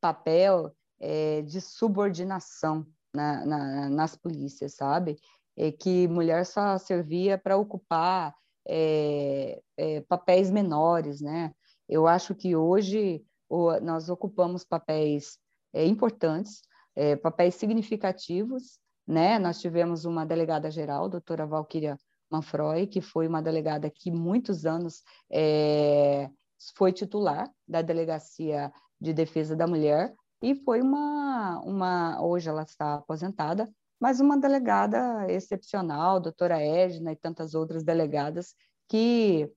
papel 0.00 0.74
é, 0.98 1.42
de 1.42 1.60
subordinação 1.60 2.86
na, 3.14 3.44
na, 3.44 3.90
nas 3.90 4.16
polícias, 4.16 4.74
sabe? 4.74 5.16
É 5.56 5.70
que 5.70 6.08
mulher 6.08 6.46
só 6.46 6.78
servia 6.78 7.36
para 7.36 7.56
ocupar 7.56 8.34
é, 8.66 9.60
é, 9.76 10.00
papéis 10.02 10.50
menores, 10.50 11.20
né? 11.20 11.52
Eu 11.88 12.06
acho 12.06 12.34
que 12.34 12.56
hoje 12.56 13.22
o, 13.48 13.78
nós 13.80 14.08
ocupamos 14.08 14.64
papéis 14.64 15.38
é, 15.72 15.84
importantes, 15.84 16.62
é, 16.96 17.16
papéis 17.16 17.54
significativos, 17.54 18.78
né? 19.06 19.38
Nós 19.38 19.60
tivemos 19.60 20.04
uma 20.04 20.24
delegada 20.24 20.70
geral, 20.70 21.08
doutora 21.08 21.46
Valquíria 21.46 21.98
Manfroy, 22.30 22.86
que 22.86 23.00
foi 23.00 23.28
uma 23.28 23.42
delegada 23.42 23.90
que 23.90 24.10
muitos 24.10 24.64
anos 24.64 25.02
é, 25.30 26.30
foi 26.74 26.92
titular 26.92 27.50
da 27.68 27.82
Delegacia 27.82 28.72
de 29.00 29.12
Defesa 29.12 29.54
da 29.54 29.66
Mulher, 29.66 30.14
e 30.42 30.56
foi 30.56 30.82
uma, 30.82 31.60
uma 31.60 32.20
hoje 32.20 32.48
ela 32.48 32.62
está 32.62 32.94
aposentada, 32.94 33.72
mas 34.00 34.18
uma 34.18 34.36
delegada 34.36 35.30
excepcional, 35.30 36.20
doutora 36.20 36.60
Edna 36.60 37.12
e 37.12 37.16
tantas 37.16 37.54
outras 37.54 37.84
delegadas 37.84 38.54
que 38.88 39.48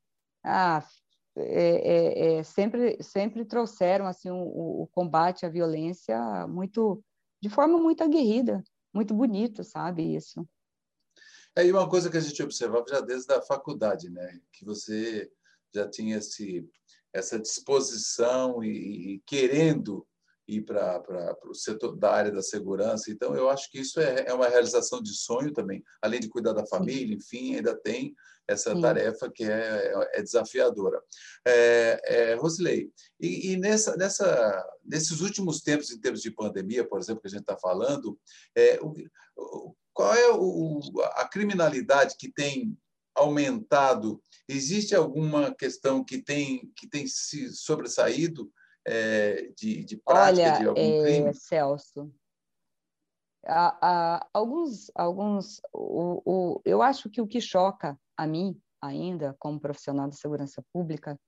ah, 0.44 0.86
é, 1.36 1.48
é, 1.48 2.38
é, 2.38 2.44
sempre, 2.44 3.02
sempre 3.02 3.44
trouxeram 3.44 4.06
assim 4.06 4.30
o, 4.30 4.84
o, 4.84 4.88
combate 4.92 5.46
à 5.46 5.50
violência 5.50 6.48
muito 6.48 7.04
de 7.42 7.50
forma 7.50 7.80
muito 7.80 8.04
aguerrida, 8.04 8.64
muito 8.94 9.14
bonito, 9.14 9.64
sabe 9.64 10.16
isso. 10.16 10.48
É, 11.56 11.66
e 11.66 11.72
uma 11.72 11.90
coisa 11.90 12.10
que 12.10 12.18
a 12.18 12.22
gente 12.22 12.42
observava 12.44 12.86
já 12.88 13.02
desde 13.02 13.34
a 13.34 13.42
faculdade, 13.42 14.10
né, 14.10 14.40
que 14.52 14.64
você 14.64 15.30
já 15.74 15.90
tinha 15.90 16.18
esse, 16.18 16.70
essa 17.12 17.40
disposição 17.40 18.64
e, 18.64 19.16
e 19.16 19.20
querendo 19.26 20.06
ir 20.48 20.62
para 20.62 21.04
o 21.46 21.54
setor 21.54 21.96
da 21.96 22.12
área 22.12 22.32
da 22.32 22.42
segurança. 22.42 23.12
Então, 23.12 23.36
eu 23.36 23.50
acho 23.50 23.70
que 23.70 23.80
isso 23.80 24.00
é, 24.00 24.26
é 24.28 24.34
uma 24.34 24.48
realização 24.48 25.02
de 25.02 25.14
sonho 25.14 25.52
também, 25.52 25.84
além 26.02 26.20
de 26.20 26.30
cuidar 26.30 26.54
da 26.54 26.66
família, 26.66 27.16
enfim, 27.16 27.56
ainda 27.56 27.76
tem 27.76 28.16
essa 28.48 28.76
Sim. 28.76 28.82
tarefa 28.82 29.30
que 29.32 29.44
é, 29.44 29.94
é 30.14 30.22
desafiadora. 30.22 31.02
É, 31.46 32.02
é, 32.06 32.34
Rosilei, 32.36 32.92
e, 33.20 33.52
e, 33.52 33.58
nessa, 33.58 33.96
nessa, 33.98 34.64
nesses 34.84 35.22
últimos 35.22 35.62
tempos, 35.62 35.92
em 35.92 36.00
termos 36.00 36.22
de 36.22 36.32
pandemia, 36.32 36.88
por 36.88 37.00
exemplo, 37.00 37.22
que 37.22 37.28
a 37.28 37.32
gente 37.32 37.42
está 37.42 37.58
falando, 37.58 38.20
é, 38.56 38.80
o, 38.82 39.76
qual 39.94 40.14
é 40.14 40.32
o, 40.32 40.80
a 41.16 41.28
criminalidade 41.28 42.16
que 42.20 42.32
tem 42.32 42.78
aumentado? 43.16 44.22
Existe 44.48 44.94
alguma 44.94 45.56
questão 45.56 46.04
que 46.04 46.22
tem, 46.22 46.72
que 46.76 46.88
tem 46.88 47.08
se 47.08 47.50
sobressaído? 47.56 48.52
É, 48.86 49.52
de, 49.58 49.84
de 49.84 49.98
prática 49.98 50.30
Olha, 50.30 50.60
de 50.60 50.68
algum 50.68 50.82
é, 50.82 51.04
crime? 51.04 51.34
Celso, 51.34 52.14
há, 53.46 53.78
há 53.82 54.28
alguns, 54.34 54.92
alguns 54.96 55.62
o, 55.74 56.22
o, 56.26 56.62
eu 56.66 56.82
acho 56.82 57.10
que 57.10 57.22
o 57.22 57.28
que 57.28 57.42
choca 57.42 57.98
a 58.18 58.28
mim 58.28 58.60
ainda 58.82 59.36
como 59.40 59.60
profissional 59.60 60.08
de 60.08 60.18
segurança 60.18 60.64
pública 60.72 61.20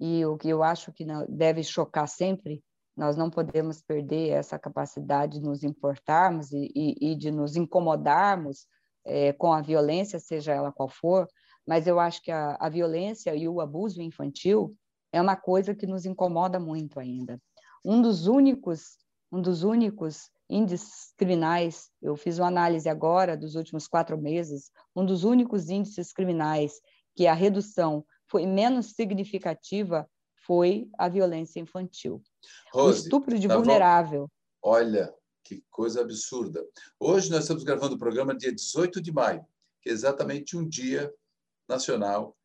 e 0.00 0.24
o 0.24 0.36
que 0.36 0.48
eu 0.48 0.62
acho 0.62 0.92
que 0.92 1.04
deve 1.28 1.62
chocar 1.62 2.08
sempre 2.08 2.62
nós 2.98 3.16
não 3.16 3.30
podemos 3.30 3.80
perder 3.80 4.30
essa 4.30 4.58
capacidade 4.58 5.38
de 5.38 5.44
nos 5.44 5.62
importarmos 5.62 6.50
e, 6.50 6.68
e, 6.74 7.12
e 7.12 7.14
de 7.14 7.30
nos 7.30 7.54
incomodarmos 7.54 8.66
é, 9.04 9.32
com 9.32 9.52
a 9.52 9.62
violência, 9.62 10.18
seja 10.18 10.52
ela 10.52 10.72
qual 10.72 10.88
for, 10.88 11.28
mas 11.64 11.86
eu 11.86 12.00
acho 12.00 12.20
que 12.20 12.32
a, 12.32 12.56
a 12.58 12.68
violência 12.68 13.36
e 13.36 13.48
o 13.48 13.60
abuso 13.60 14.02
infantil 14.02 14.76
é 15.18 15.22
uma 15.22 15.36
coisa 15.36 15.74
que 15.74 15.86
nos 15.86 16.06
incomoda 16.06 16.58
muito 16.58 16.98
ainda. 16.98 17.40
Um 17.84 18.00
dos 18.00 18.26
únicos, 18.26 18.98
um 19.30 19.42
dos 19.42 19.62
únicos 19.62 20.30
índices 20.48 21.12
criminais, 21.16 21.90
eu 22.00 22.16
fiz 22.16 22.38
uma 22.38 22.48
análise 22.48 22.88
agora 22.88 23.36
dos 23.36 23.54
últimos 23.54 23.86
quatro 23.86 24.16
meses, 24.16 24.70
um 24.96 25.04
dos 25.04 25.24
únicos 25.24 25.68
índices 25.68 26.12
criminais 26.12 26.80
que 27.14 27.26
a 27.26 27.34
redução 27.34 28.04
foi 28.26 28.46
menos 28.46 28.92
significativa 28.92 30.08
foi 30.46 30.88
a 30.96 31.08
violência 31.08 31.60
infantil. 31.60 32.22
Rose, 32.72 33.00
o 33.00 33.02
estupro 33.02 33.38
de 33.38 33.48
tá 33.48 33.56
vulnerável. 33.56 34.22
Bom. 34.62 34.70
Olha, 34.70 35.12
que 35.44 35.62
coisa 35.68 36.00
absurda. 36.00 36.64
Hoje 36.98 37.30
nós 37.30 37.40
estamos 37.40 37.64
gravando 37.64 37.96
o 37.96 37.98
programa 37.98 38.36
dia 38.36 38.54
18 38.54 39.00
de 39.00 39.12
maio, 39.12 39.44
que 39.82 39.90
é 39.90 39.92
exatamente 39.92 40.56
um 40.56 40.66
dia 40.66 41.12
nacional 41.68 42.37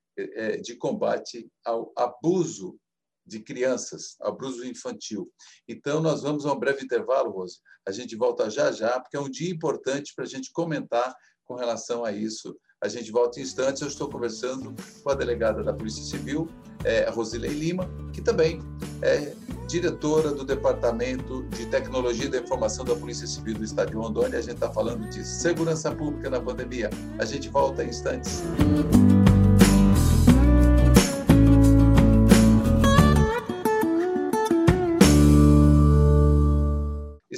de 0.61 0.75
combate 0.75 1.49
ao 1.65 1.91
abuso 1.97 2.77
de 3.25 3.39
crianças, 3.39 4.15
abuso 4.21 4.65
infantil. 4.65 5.31
Então, 5.67 6.01
nós 6.01 6.21
vamos 6.21 6.45
a 6.45 6.53
um 6.53 6.59
breve 6.59 6.83
intervalo, 6.83 7.31
Rose. 7.31 7.59
A 7.87 7.91
gente 7.91 8.15
volta 8.15 8.49
já 8.49 8.71
já, 8.71 8.99
porque 8.99 9.17
é 9.17 9.19
um 9.19 9.29
dia 9.29 9.49
importante 9.49 10.13
para 10.15 10.25
a 10.25 10.27
gente 10.27 10.51
comentar 10.51 11.15
com 11.45 11.55
relação 11.55 12.03
a 12.03 12.11
isso. 12.11 12.55
A 12.81 12.87
gente 12.87 13.11
volta 13.11 13.39
em 13.39 13.43
instantes. 13.43 13.81
Eu 13.81 13.87
estou 13.87 14.09
conversando 14.09 14.75
com 15.03 15.09
a 15.09 15.15
delegada 15.15 15.63
da 15.63 15.73
Polícia 15.73 16.03
Civil, 16.03 16.49
é, 16.83 17.09
Rosilei 17.09 17.51
Lima, 17.51 17.89
que 18.11 18.21
também 18.21 18.59
é 19.01 19.33
diretora 19.67 20.31
do 20.31 20.43
Departamento 20.43 21.43
de 21.43 21.65
Tecnologia 21.67 22.29
da 22.29 22.39
Informação 22.39 22.83
da 22.83 22.95
Polícia 22.95 23.25
Civil 23.25 23.55
do 23.55 23.63
Estado 23.63 23.91
de 23.91 23.95
Rondônia. 23.95 24.37
A 24.37 24.41
gente 24.41 24.55
está 24.55 24.69
falando 24.69 25.09
de 25.09 25.25
segurança 25.25 25.95
pública 25.95 26.29
na 26.29 26.41
pandemia. 26.41 26.89
A 27.17 27.25
gente 27.25 27.47
volta 27.47 27.83
em 27.83 27.89
instantes. 27.89 28.43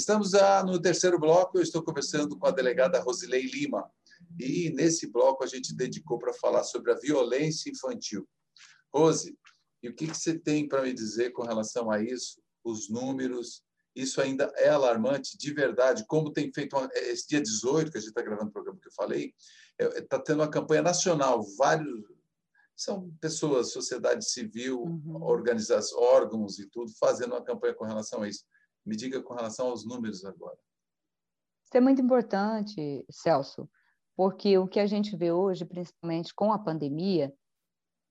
Estamos 0.06 0.34
no 0.68 0.80
terceiro 0.80 1.18
bloco, 1.20 1.58
eu 1.58 1.64
estou 1.64 1.82
conversando 1.82 2.38
com 2.38 2.46
a 2.46 2.52
delegada 2.52 3.00
Rosilei 3.00 3.48
Lima. 3.48 3.90
E 4.40 4.70
nesse 4.70 5.12
bloco 5.12 5.44
a 5.44 5.48
gente 5.48 5.76
dedicou 5.76 6.20
para 6.20 6.32
falar 6.32 6.64
sobre 6.64 6.92
a 6.92 6.96
violência 6.96 7.72
infantil. 7.72 8.30
Rose, 8.94 9.36
e 9.82 9.90
o 9.90 9.96
que, 9.96 10.06
que 10.06 10.16
você 10.16 10.38
tem 10.38 10.68
para 10.68 10.84
me 10.84 10.94
dizer 10.94 11.32
com 11.32 11.42
relação 11.42 11.90
a 11.90 12.04
isso? 12.04 12.40
Os 12.64 12.88
números, 12.88 13.64
isso 13.96 14.22
ainda 14.22 14.54
é 14.58 14.70
alarmante 14.70 15.36
de 15.40 15.52
verdade, 15.52 16.06
como 16.06 16.32
tem 16.32 16.54
feito 16.54 16.78
uma, 16.78 16.88
esse 16.94 17.28
dia 17.28 17.42
18, 17.42 17.92
que 17.92 17.98
a 17.98 18.00
gente 18.00 18.10
está 18.10 18.22
gravando 18.22 18.50
o 18.50 18.54
programa 18.54 18.80
que 18.80 18.88
eu 18.88 18.94
falei, 18.94 19.34
está 19.80 20.18
é, 20.18 20.20
tendo 20.20 20.42
uma 20.42 20.52
campanha 20.52 20.84
nacional, 20.84 21.42
vários 21.58 22.06
são 22.76 23.10
pessoas, 23.20 23.72
sociedade 23.72 24.30
civil, 24.30 24.84
uhum. 24.84 25.24
organizações, 25.24 26.00
órgãos 26.00 26.60
e 26.60 26.70
tudo, 26.70 26.92
fazendo 27.00 27.32
uma 27.32 27.44
campanha 27.44 27.74
com 27.74 27.86
relação 27.86 28.22
a 28.22 28.30
isso. 28.30 28.44
Me 28.86 28.96
diga 28.96 29.22
com 29.22 29.34
relação 29.34 29.70
aos 29.70 29.86
números 29.86 30.24
agora. 30.24 30.58
Isso 31.66 31.76
é 31.76 31.82
muito 31.82 32.02
importante, 32.02 33.06
Celso, 33.10 33.68
porque 34.16 34.58
o 34.58 34.68
que 34.68 34.80
a 34.80 34.86
gente 34.86 35.16
vê 35.16 35.32
hoje, 35.32 35.66
principalmente 35.66 36.34
com 36.34 36.54
a 36.54 36.60
pandemia, 36.60 37.34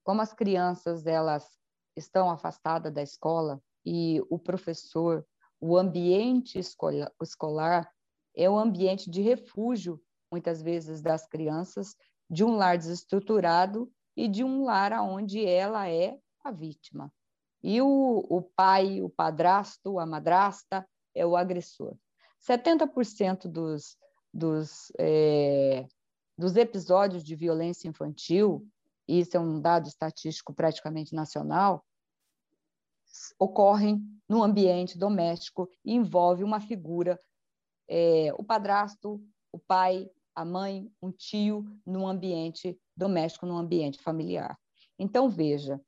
como 0.02 0.20
as 0.20 0.32
crianças 0.32 1.06
elas 1.06 1.48
estão 1.96 2.28
afastadas 2.28 2.92
da 2.92 3.02
escola 3.02 3.62
e 3.86 4.20
o 4.28 4.38
professor, 4.38 5.24
o 5.60 5.78
ambiente 5.78 6.58
escolar 6.58 7.90
é 8.36 8.50
o 8.50 8.58
ambiente 8.58 9.08
de 9.08 9.22
refúgio, 9.22 10.02
muitas 10.30 10.60
vezes, 10.60 11.00
das 11.00 11.26
crianças, 11.26 11.94
de 12.28 12.42
um 12.42 12.56
lar 12.56 12.76
desestruturado 12.76 13.90
e 14.16 14.28
de 14.28 14.42
um 14.42 14.64
lar 14.64 14.92
onde 15.00 15.44
ela 15.44 15.88
é 15.88 16.18
a 16.42 16.50
vítima. 16.50 17.12
E 17.66 17.80
o, 17.80 18.26
o 18.28 18.42
pai, 18.42 19.00
o 19.00 19.08
padrasto, 19.08 19.98
a 19.98 20.04
madrasta 20.04 20.86
é 21.14 21.24
o 21.24 21.34
agressor. 21.34 21.96
70% 22.46 23.48
dos, 23.48 23.96
dos, 24.30 24.92
é, 24.98 25.86
dos 26.36 26.56
episódios 26.56 27.24
de 27.24 27.34
violência 27.34 27.88
infantil, 27.88 28.68
e 29.08 29.18
isso 29.18 29.34
é 29.34 29.40
um 29.40 29.58
dado 29.58 29.88
estatístico 29.88 30.52
praticamente 30.52 31.14
nacional, 31.14 31.82
ocorrem 33.38 33.98
no 34.28 34.42
ambiente 34.42 34.98
doméstico 34.98 35.66
e 35.82 35.94
envolve 35.94 36.44
uma 36.44 36.60
figura, 36.60 37.18
é, 37.88 38.30
o 38.36 38.44
padrasto, 38.44 39.26
o 39.50 39.58
pai, 39.58 40.06
a 40.34 40.44
mãe, 40.44 40.92
um 41.00 41.10
tio, 41.10 41.64
num 41.86 42.06
ambiente 42.06 42.78
doméstico, 42.94 43.46
num 43.46 43.56
ambiente 43.56 44.02
familiar. 44.02 44.54
Então, 44.98 45.30
veja, 45.30 45.80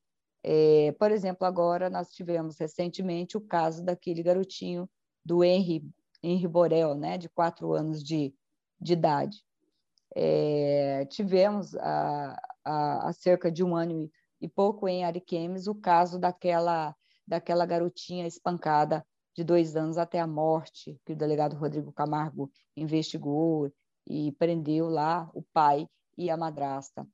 é, 0.48 0.92
por 0.92 1.11
exemplo, 1.11 1.44
agora 1.44 1.90
nós 1.90 2.12
tivemos 2.12 2.56
recentemente 2.56 3.37
o 3.37 3.40
caso 3.40 3.85
daquele 3.85 4.22
garotinho 4.22 4.88
do 5.24 5.42
Henry, 5.42 5.82
Henry 6.22 6.46
Borel, 6.46 6.94
né, 6.94 7.18
de 7.18 7.28
quatro 7.28 7.72
anos 7.72 8.00
de, 8.00 8.32
de 8.80 8.92
idade. 8.92 9.44
É, 10.14 11.04
tivemos 11.06 11.74
há, 11.74 13.11
cerca 13.12 13.50
de 13.50 13.64
um 13.64 13.74
ano 13.74 14.09
e 14.40 14.48
pouco 14.48 14.87
em 14.87 15.04
Ariquemes 15.04 15.66
o 15.66 15.74
caso 15.74 16.16
daquela, 16.16 16.94
daquela 17.26 17.66
garotinha 17.66 18.24
espancada 18.24 19.04
de 19.35 19.42
dois 19.42 19.74
anos 19.74 19.98
até 19.98 20.20
a 20.20 20.28
morte, 20.28 20.96
que 21.04 21.12
o 21.12 21.16
delegado 21.16 21.56
Rodrigo 21.56 21.92
Camargo 21.92 22.52
investigou 22.76 23.68
e 24.06 24.30
prendeu 24.38 24.88
lá 24.88 25.28
o 25.35 25.42
pai 25.42 25.88
e 26.16 26.30
a 26.30 26.37
madrasta. 26.37 27.04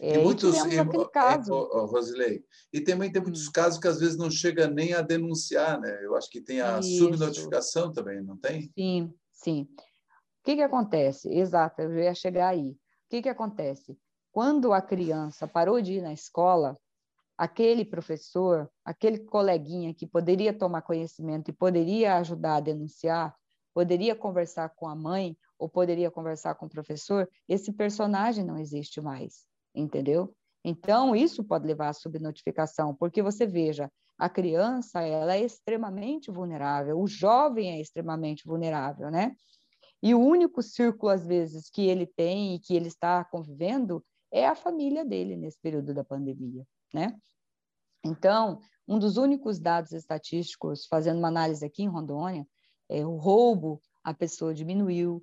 É, 0.00 0.14
e 0.14 0.18
muitos, 0.18 0.54
e, 0.54 0.78
é, 0.78 1.08
caso. 1.10 1.54
É, 1.54 1.86
Rosilei, 1.86 2.44
e 2.72 2.80
também 2.80 3.10
tem 3.10 3.22
muitos 3.22 3.48
hum. 3.48 3.52
casos 3.52 3.78
que 3.78 3.88
às 3.88 3.98
vezes 3.98 4.16
não 4.16 4.30
chega 4.30 4.68
nem 4.68 4.92
a 4.92 5.00
denunciar, 5.00 5.80
né? 5.80 6.04
Eu 6.04 6.14
acho 6.14 6.30
que 6.30 6.40
tem 6.40 6.60
a 6.60 6.78
Isso. 6.78 6.98
subnotificação 6.98 7.92
também, 7.92 8.22
não 8.22 8.36
tem? 8.36 8.70
Sim, 8.76 9.14
sim. 9.32 9.62
O 9.62 10.44
que, 10.44 10.56
que 10.56 10.62
acontece? 10.62 11.28
Exato, 11.28 11.82
eu 11.82 11.98
ia 11.98 12.14
chegar 12.14 12.48
aí. 12.48 12.70
O 12.70 12.76
que, 13.08 13.22
que 13.22 13.28
acontece? 13.28 13.98
Quando 14.30 14.72
a 14.72 14.82
criança 14.82 15.48
parou 15.48 15.80
de 15.80 15.94
ir 15.94 16.02
na 16.02 16.12
escola, 16.12 16.78
aquele 17.36 17.84
professor, 17.84 18.70
aquele 18.84 19.20
coleguinha 19.20 19.94
que 19.94 20.06
poderia 20.06 20.52
tomar 20.52 20.82
conhecimento 20.82 21.50
e 21.50 21.54
poderia 21.54 22.16
ajudar 22.16 22.56
a 22.56 22.60
denunciar, 22.60 23.34
poderia 23.72 24.14
conversar 24.14 24.70
com 24.70 24.88
a 24.88 24.94
mãe 24.94 25.36
ou 25.58 25.68
poderia 25.68 26.10
conversar 26.10 26.54
com 26.54 26.66
o 26.66 26.70
professor, 26.70 27.28
esse 27.48 27.72
personagem 27.72 28.44
não 28.44 28.58
existe 28.58 29.00
mais 29.00 29.46
entendeu? 29.76 30.34
Então, 30.64 31.14
isso 31.14 31.44
pode 31.44 31.66
levar 31.66 31.90
à 31.90 31.92
subnotificação, 31.92 32.94
porque 32.94 33.22
você 33.22 33.46
veja, 33.46 33.90
a 34.18 34.28
criança 34.28 35.00
ela 35.02 35.36
é 35.36 35.44
extremamente 35.44 36.30
vulnerável, 36.30 36.98
o 36.98 37.06
jovem 37.06 37.70
é 37.70 37.80
extremamente 37.80 38.44
vulnerável, 38.46 39.10
né? 39.10 39.36
E 40.02 40.14
o 40.14 40.20
único 40.20 40.62
círculo, 40.62 41.12
às 41.12 41.26
vezes, 41.26 41.70
que 41.70 41.86
ele 41.86 42.06
tem 42.06 42.54
e 42.54 42.58
que 42.58 42.74
ele 42.74 42.88
está 42.88 43.24
convivendo 43.24 44.04
é 44.32 44.46
a 44.46 44.54
família 44.54 45.04
dele 45.04 45.36
nesse 45.36 45.60
período 45.60 45.94
da 45.94 46.02
pandemia, 46.02 46.66
né? 46.92 47.14
Então, 48.04 48.60
um 48.88 48.98
dos 48.98 49.16
únicos 49.16 49.58
dados 49.58 49.92
estatísticos, 49.92 50.86
fazendo 50.86 51.18
uma 51.18 51.28
análise 51.28 51.64
aqui 51.64 51.82
em 51.82 51.88
Rondônia, 51.88 52.46
é 52.88 53.04
o 53.04 53.16
roubo, 53.16 53.80
a 54.02 54.14
pessoa 54.14 54.54
diminuiu 54.54 55.22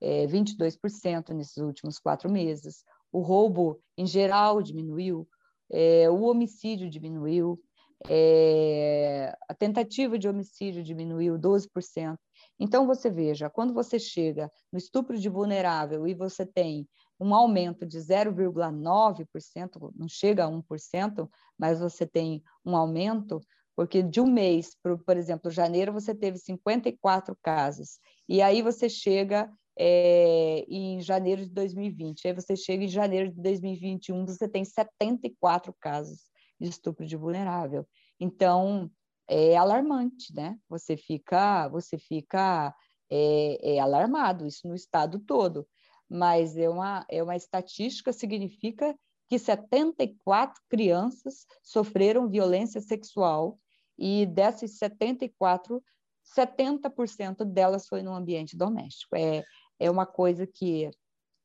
é, 0.00 0.26
22% 0.26 1.30
nesses 1.30 1.56
últimos 1.58 1.98
quatro 1.98 2.30
meses, 2.30 2.84
o 3.12 3.20
roubo 3.20 3.80
em 3.96 4.06
geral 4.06 4.62
diminuiu, 4.62 5.28
é, 5.70 6.08
o 6.10 6.22
homicídio 6.22 6.88
diminuiu, 6.88 7.60
é, 8.08 9.34
a 9.48 9.54
tentativa 9.54 10.18
de 10.18 10.28
homicídio 10.28 10.82
diminuiu 10.82 11.38
12%. 11.38 12.18
Então, 12.58 12.86
você 12.86 13.10
veja, 13.10 13.50
quando 13.50 13.74
você 13.74 13.98
chega 13.98 14.50
no 14.72 14.78
estupro 14.78 15.18
de 15.18 15.28
vulnerável 15.28 16.06
e 16.06 16.14
você 16.14 16.44
tem 16.44 16.88
um 17.18 17.34
aumento 17.34 17.86
de 17.86 17.98
0,9%, 17.98 19.92
não 19.94 20.08
chega 20.08 20.44
a 20.44 20.48
1%, 20.48 21.28
mas 21.58 21.80
você 21.80 22.06
tem 22.06 22.42
um 22.64 22.76
aumento, 22.76 23.40
porque 23.74 24.02
de 24.02 24.20
um 24.20 24.26
mês, 24.26 24.76
por, 24.82 25.02
por 25.02 25.16
exemplo, 25.16 25.50
janeiro, 25.50 25.92
você 25.92 26.14
teve 26.14 26.38
54 26.38 27.36
casos, 27.42 27.98
e 28.28 28.42
aí 28.42 28.60
você 28.62 28.88
chega 28.88 29.50
é, 29.78 30.64
em 30.68 31.00
janeiro 31.00 31.42
de 31.42 31.50
2020. 31.50 32.28
Aí 32.28 32.34
você 32.34 32.56
chega 32.56 32.84
em 32.84 32.88
janeiro 32.88 33.30
de 33.30 33.40
2021, 33.40 34.24
você 34.26 34.48
tem 34.48 34.64
74 34.64 35.74
casos 35.80 36.24
de 36.60 36.68
estupro 36.68 37.04
de 37.04 37.16
vulnerável. 37.16 37.86
Então, 38.18 38.90
é 39.28 39.56
alarmante, 39.56 40.34
né? 40.34 40.58
Você 40.68 40.96
fica, 40.96 41.68
você 41.68 41.98
fica 41.98 42.74
é, 43.10 43.76
é 43.76 43.78
alarmado, 43.78 44.46
isso 44.46 44.66
no 44.66 44.74
estado 44.74 45.18
todo. 45.18 45.66
Mas 46.08 46.56
é 46.56 46.68
uma, 46.68 47.04
é 47.10 47.22
uma 47.22 47.36
estatística, 47.36 48.12
significa 48.12 48.96
que 49.28 49.38
74 49.38 50.62
crianças 50.68 51.46
sofreram 51.62 52.28
violência 52.28 52.80
sexual 52.80 53.58
e 53.98 54.24
dessas 54.26 54.78
74, 54.78 55.82
70% 56.36 57.44
delas 57.44 57.88
foi 57.88 58.02
no 58.02 58.14
ambiente 58.14 58.56
doméstico. 58.56 59.16
É, 59.16 59.42
é 59.78 59.90
uma 59.90 60.06
coisa 60.06 60.46
que 60.46 60.90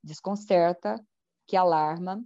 desconcerta, 0.03 1.03
que 1.47 1.55
alarma, 1.55 2.23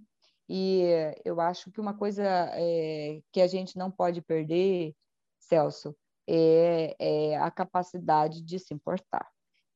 e 0.48 0.84
eu 1.24 1.42
acho 1.42 1.72
que 1.72 1.82
uma 1.82 1.94
coisa 1.94 2.24
é, 2.54 3.20
que 3.32 3.42
a 3.42 3.48
gente 3.48 3.78
não 3.78 3.90
pode 3.90 4.22
perder, 4.22 4.96
Celso, 5.40 5.96
é, 6.28 6.96
é, 7.00 7.38
a 7.38 7.50
capacidade 7.50 8.42
de 8.42 8.60
se 8.60 8.74
importar. 8.74 9.28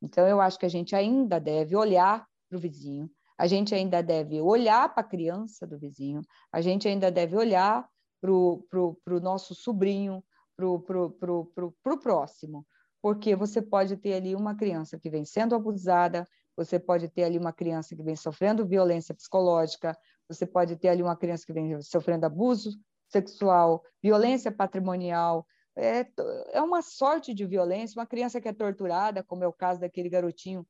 Então, 0.02 0.28
eu 0.28 0.40
acho 0.40 0.58
que 0.58 0.66
a 0.66 0.70
gente 0.70 0.96
ainda 0.96 1.40
deve 1.40 1.76
olhar 1.76 2.26
para 2.48 2.58
o 2.58 2.62
vizinho, 2.62 3.10
a 3.38 3.48
gente 3.48 3.74
ainda 3.74 4.02
deve 4.02 4.40
olhar 4.42 4.94
para 4.94 5.02
a 5.02 5.08
criança 5.08 5.66
do 5.66 5.78
vizinho, 5.78 6.22
a 6.52 6.62
gente 6.62 6.88
ainda 6.88 7.12
deve 7.12 7.36
olhar 7.36 7.88
para 8.22 8.32
o 8.32 9.20
nosso 9.22 9.56
sobrinho, 9.56 10.24
para 10.56 10.68
o 10.68 11.98
próximo, 12.02 12.66
porque 13.02 13.36
você 13.36 13.62
pode 13.62 13.96
ter 13.98 14.14
ali 14.14 14.36
uma 14.36 14.56
criança 14.56 15.00
que 15.00 15.10
vem 15.10 15.26
sendo 15.26 15.56
abusada, 15.56 16.28
você 16.56 16.78
pode 16.78 17.08
ter 17.08 17.24
ali 17.24 17.38
uma 17.38 17.54
criança 17.54 17.96
que 17.96 18.04
vem 18.04 18.16
sofrendo 18.16 18.66
violência 18.66 19.16
psicológica, 19.16 19.98
você 20.28 20.46
pode 20.46 20.76
ter 20.76 20.90
ali 20.90 21.02
uma 21.02 21.16
criança 21.16 21.46
que 21.46 21.54
vem 21.54 21.82
sofrendo 21.82 22.26
abuso 22.26 22.72
sexual, 23.08 23.84
violência 24.04 24.52
patrimonial, 24.52 25.46
é, 25.76 26.06
é 26.52 26.62
uma 26.62 26.82
sorte 26.82 27.34
de 27.34 27.46
violência, 27.46 28.00
uma 28.00 28.06
criança 28.06 28.42
que 28.42 28.48
é 28.48 28.54
torturada, 28.54 29.24
como 29.24 29.44
é 29.44 29.48
o 29.48 29.54
caso 29.54 29.80
daquele 29.80 30.10
garotinho 30.10 30.68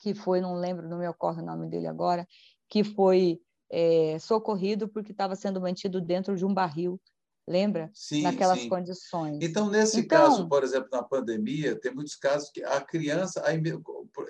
que 0.00 0.14
foi, 0.14 0.40
não 0.40 0.54
lembro, 0.54 0.88
não 0.88 0.98
me 0.98 1.08
ocorre 1.08 1.42
o 1.42 1.44
nome 1.44 1.68
dele 1.68 1.86
agora, 1.86 2.26
que 2.68 2.84
foi 2.84 3.40
é, 3.70 4.18
socorrido 4.18 4.88
porque 4.88 5.12
estava 5.12 5.34
sendo 5.34 5.60
mantido 5.60 6.00
dentro 6.00 6.36
de 6.36 6.44
um 6.44 6.52
barril 6.52 7.00
lembra? 7.48 7.90
Sim, 7.94 8.22
Naquelas 8.22 8.60
sim. 8.60 8.68
condições. 8.68 9.38
Então, 9.40 9.70
nesse 9.70 10.00
então, 10.00 10.18
caso, 10.18 10.48
por 10.48 10.62
exemplo, 10.62 10.88
na 10.92 11.02
pandemia, 11.02 11.78
tem 11.80 11.94
muitos 11.94 12.14
casos 12.14 12.50
que 12.50 12.62
a 12.62 12.80
criança, 12.80 13.42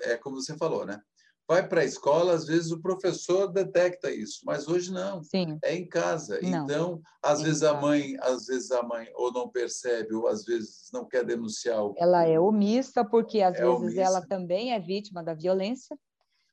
é 0.03 0.17
como 0.17 0.41
você 0.41 0.57
falou, 0.57 0.85
né? 0.85 0.99
Vai 1.47 1.67
para 1.67 1.81
a 1.81 1.85
escola, 1.85 2.33
às 2.33 2.45
vezes 2.45 2.71
o 2.71 2.79
professor 2.79 3.51
detecta 3.51 4.11
isso, 4.11 4.41
mas 4.45 4.67
hoje 4.67 4.93
não. 4.93 5.23
Sim. 5.23 5.57
É 5.63 5.75
em 5.75 5.87
casa. 5.87 6.39
Não. 6.43 6.63
Então, 6.63 7.01
às 7.23 7.41
é 7.41 7.45
vezes 7.45 7.63
a 7.63 7.73
mãe, 7.73 8.15
às 8.19 8.45
vezes 8.45 8.69
a 8.71 8.83
mãe 8.83 9.07
ou 9.15 9.33
não 9.33 9.49
percebe 9.49 10.13
ou 10.13 10.27
às 10.27 10.45
vezes 10.45 10.89
não 10.93 11.07
quer 11.07 11.25
denunciar. 11.25 11.83
O... 11.83 11.95
Ela 11.97 12.23
é 12.23 12.39
omissa 12.39 13.03
porque 13.03 13.41
às 13.41 13.55
é 13.55 13.61
vezes 13.65 13.79
omissa. 13.81 14.01
ela 14.01 14.21
também 14.21 14.73
é 14.73 14.79
vítima 14.79 15.23
da 15.23 15.33
violência. 15.33 15.97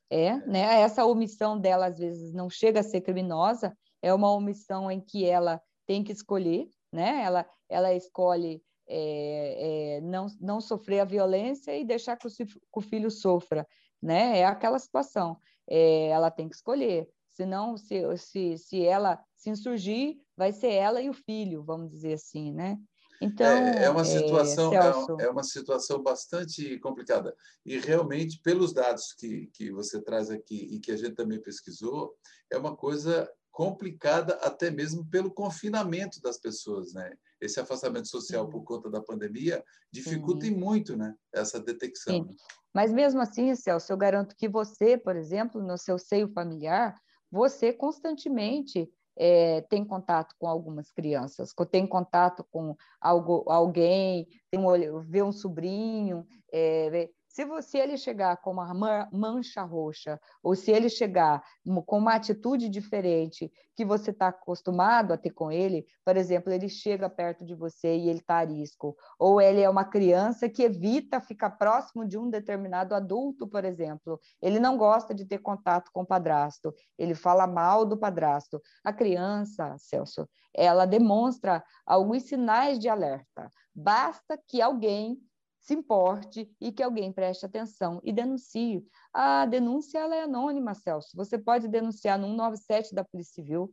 É, 0.09 0.25
é, 0.29 0.37
né? 0.47 0.81
Essa 0.81 1.05
omissão 1.05 1.59
dela 1.59 1.85
às 1.85 1.99
vezes 1.99 2.33
não 2.33 2.49
chega 2.49 2.79
a 2.79 2.83
ser 2.83 3.01
criminosa, 3.01 3.77
é 4.01 4.11
uma 4.11 4.33
omissão 4.33 4.89
em 4.89 4.99
que 4.99 5.25
ela 5.25 5.61
tem 5.87 6.03
que 6.03 6.11
escolher, 6.11 6.69
né? 6.91 7.23
Ela, 7.23 7.49
ela 7.69 7.93
escolhe 7.93 8.61
é, 8.87 9.97
é, 9.97 10.01
não, 10.01 10.27
não 10.39 10.61
sofrer 10.61 10.99
a 10.99 11.05
violência 11.05 11.75
e 11.75 11.83
deixar 11.83 12.17
que 12.17 12.27
o, 12.27 12.29
que 12.29 12.59
o 12.75 12.81
filho 12.81 13.09
sofra, 13.09 13.67
né? 14.01 14.39
É 14.39 14.45
aquela 14.45 14.77
situação. 14.77 15.37
É, 15.67 16.09
ela 16.09 16.29
tem 16.29 16.47
que 16.47 16.55
escolher. 16.55 17.09
Senão, 17.29 17.77
se, 17.77 18.01
se, 18.17 18.57
se 18.57 18.85
ela 18.85 19.19
se 19.35 19.49
insurgir, 19.49 20.17
vai 20.35 20.51
ser 20.51 20.71
ela 20.71 21.01
e 21.01 21.09
o 21.09 21.13
filho, 21.13 21.63
vamos 21.63 21.89
dizer 21.89 22.13
assim, 22.13 22.51
né? 22.51 22.77
Então, 23.21 23.47
é, 23.47 23.85
é 23.85 23.89
uma 23.89 24.05
situação 24.05 24.71
é, 24.73 25.23
é, 25.23 25.29
uma 25.29 25.43
situação 25.43 26.01
bastante 26.01 26.77
complicada 26.79 27.35
e 27.65 27.79
realmente 27.79 28.39
pelos 28.43 28.73
dados 28.73 29.13
que, 29.13 29.47
que 29.53 29.71
você 29.71 29.99
traz 30.01 30.29
aqui 30.29 30.67
e 30.71 30.79
que 30.79 30.91
a 30.91 30.97
gente 30.97 31.15
também 31.15 31.41
pesquisou 31.41 32.15
é 32.51 32.57
uma 32.57 32.75
coisa 32.75 33.27
complicada 33.57 34.35
até 34.43 34.69
mesmo 34.69 35.03
pelo 35.09 35.33
confinamento 35.33 36.21
das 36.21 36.39
pessoas, 36.39 36.93
né? 36.93 37.11
Esse 37.41 37.59
afastamento 37.59 38.07
social 38.07 38.45
Sim. 38.45 38.51
por 38.51 38.63
conta 38.63 38.87
da 38.87 39.01
pandemia 39.01 39.63
dificulta 39.91 40.45
Sim. 40.45 40.51
muito, 40.51 40.95
né? 40.95 41.15
Essa 41.33 41.59
detecção. 41.59 42.13
Sim. 42.13 42.35
Mas 42.71 42.93
mesmo 42.93 43.19
assim, 43.19 43.55
Celso, 43.55 43.91
eu 43.91 43.97
garanto 43.97 44.35
que 44.37 44.47
você, 44.47 44.95
por 44.95 45.15
exemplo, 45.15 45.59
no 45.59 45.75
seu 45.75 45.97
seio 45.97 46.31
familiar, 46.33 46.93
você 47.31 47.73
constantemente 47.73 48.87
é, 49.17 49.61
tem 49.61 49.83
contato 49.83 50.35
com 50.37 50.47
algumas 50.47 50.91
crianças, 50.91 51.51
tem 51.71 51.87
contato 51.87 52.45
com 52.51 52.75
algo, 53.01 53.43
alguém, 53.47 54.27
tem 54.51 54.59
um, 54.59 55.01
vê 55.01 55.23
um 55.23 55.31
sobrinho, 55.31 56.27
é, 56.53 57.09
se 57.37 57.45
você 57.45 57.77
ele 57.77 57.97
chegar 57.97 58.35
com 58.37 58.49
uma 58.53 58.73
mancha 59.11 59.61
roxa, 59.61 60.19
ou 60.41 60.55
se 60.55 60.71
ele 60.71 60.89
chegar 60.89 61.43
com 61.85 61.99
uma 61.99 62.15
atitude 62.15 62.67
diferente 62.67 63.51
que 63.75 63.85
você 63.85 64.09
está 64.09 64.29
acostumado 64.29 65.13
a 65.13 65.17
ter 65.19 65.29
com 65.29 65.51
ele, 65.51 65.85
por 66.03 66.17
exemplo, 66.17 66.51
ele 66.51 66.67
chega 66.67 67.07
perto 67.07 67.45
de 67.45 67.53
você 67.53 67.95
e 67.95 68.09
ele 68.09 68.21
está 68.21 68.37
arisco, 68.37 68.97
ou 69.19 69.39
ele 69.39 69.61
é 69.61 69.69
uma 69.69 69.85
criança 69.85 70.49
que 70.49 70.63
evita 70.63 71.21
ficar 71.21 71.51
próximo 71.51 72.07
de 72.07 72.17
um 72.17 72.27
determinado 72.27 72.95
adulto, 72.95 73.47
por 73.47 73.63
exemplo, 73.63 74.19
ele 74.41 74.59
não 74.59 74.75
gosta 74.75 75.13
de 75.13 75.23
ter 75.23 75.37
contato 75.37 75.91
com 75.93 76.01
o 76.01 76.07
padrasto, 76.07 76.73
ele 76.97 77.13
fala 77.13 77.45
mal 77.45 77.85
do 77.85 77.99
padrasto. 77.99 78.59
A 78.83 78.91
criança, 78.91 79.75
Celso, 79.77 80.27
ela 80.55 80.87
demonstra 80.87 81.63
alguns 81.85 82.23
sinais 82.23 82.79
de 82.79 82.89
alerta. 82.89 83.47
Basta 83.75 84.39
que 84.47 84.59
alguém 84.59 85.21
se 85.67 85.73
importe 85.73 86.49
e 86.61 86.71
que 86.71 86.81
alguém 86.81 87.11
preste 87.11 87.45
atenção 87.45 87.99
e 88.01 88.13
denuncie. 88.13 88.87
A 89.13 89.45
denúncia 89.45 89.99
ela 89.99 90.15
é 90.15 90.21
anônima, 90.23 90.73
Celso. 90.73 91.09
Você 91.13 91.37
pode 91.37 91.67
denunciar 91.67 92.17
no 92.17 92.27
197 92.27 92.95
da 92.95 93.03
Polícia 93.03 93.33
Civil, 93.33 93.69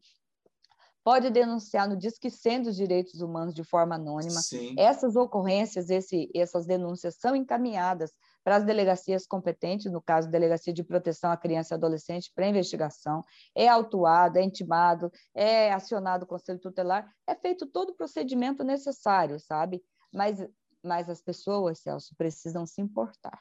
pode 1.04 1.30
denunciar 1.30 1.88
no 1.88 1.96
Disque 1.96 2.28
100 2.30 2.62
dos 2.62 2.76
Direitos 2.76 3.20
Humanos 3.20 3.54
de 3.54 3.62
forma 3.62 3.94
anônima. 3.94 4.40
Sim. 4.40 4.74
Essas 4.76 5.14
ocorrências, 5.14 5.88
esse, 5.88 6.28
essas 6.34 6.66
denúncias 6.66 7.14
são 7.16 7.36
encaminhadas 7.36 8.10
para 8.42 8.56
as 8.56 8.64
delegacias 8.64 9.24
competentes, 9.24 9.92
no 9.92 10.02
caso, 10.02 10.28
Delegacia 10.28 10.72
de 10.72 10.82
Proteção 10.82 11.30
à 11.30 11.36
Criança 11.36 11.74
e 11.74 11.76
Adolescente, 11.76 12.32
para 12.34 12.48
investigação, 12.48 13.22
é 13.54 13.68
autuado, 13.68 14.36
é 14.36 14.42
intimado, 14.42 15.12
é 15.32 15.72
acionado 15.72 16.24
o 16.24 16.26
Conselho 16.26 16.58
Tutelar, 16.58 17.08
é 17.24 17.36
feito 17.36 17.66
todo 17.66 17.90
o 17.90 17.96
procedimento 17.96 18.64
necessário, 18.64 19.38
sabe? 19.38 19.80
Mas 20.12 20.44
mas 20.84 21.08
as 21.08 21.22
pessoas, 21.22 21.80
Celso, 21.80 22.14
precisam 22.16 22.66
se 22.66 22.80
importar. 22.80 23.40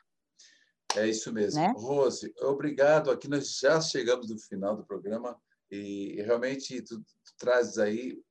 É 0.96 1.08
isso 1.08 1.32
mesmo. 1.34 1.60
Né? 1.60 1.74
Rose, 1.76 2.34
obrigado. 2.42 3.12
Aqui 3.12 3.28
nós 3.28 3.58
já 3.58 3.82
chegamos 3.82 4.30
no 4.30 4.40
final 4.40 4.76
do 4.76 4.86
programa 4.86 5.40
e 5.70 6.22
realmente 6.22 6.82
tu, 6.82 7.00
tu 7.00 7.34
trazes 7.38 7.78
aí 7.78 8.22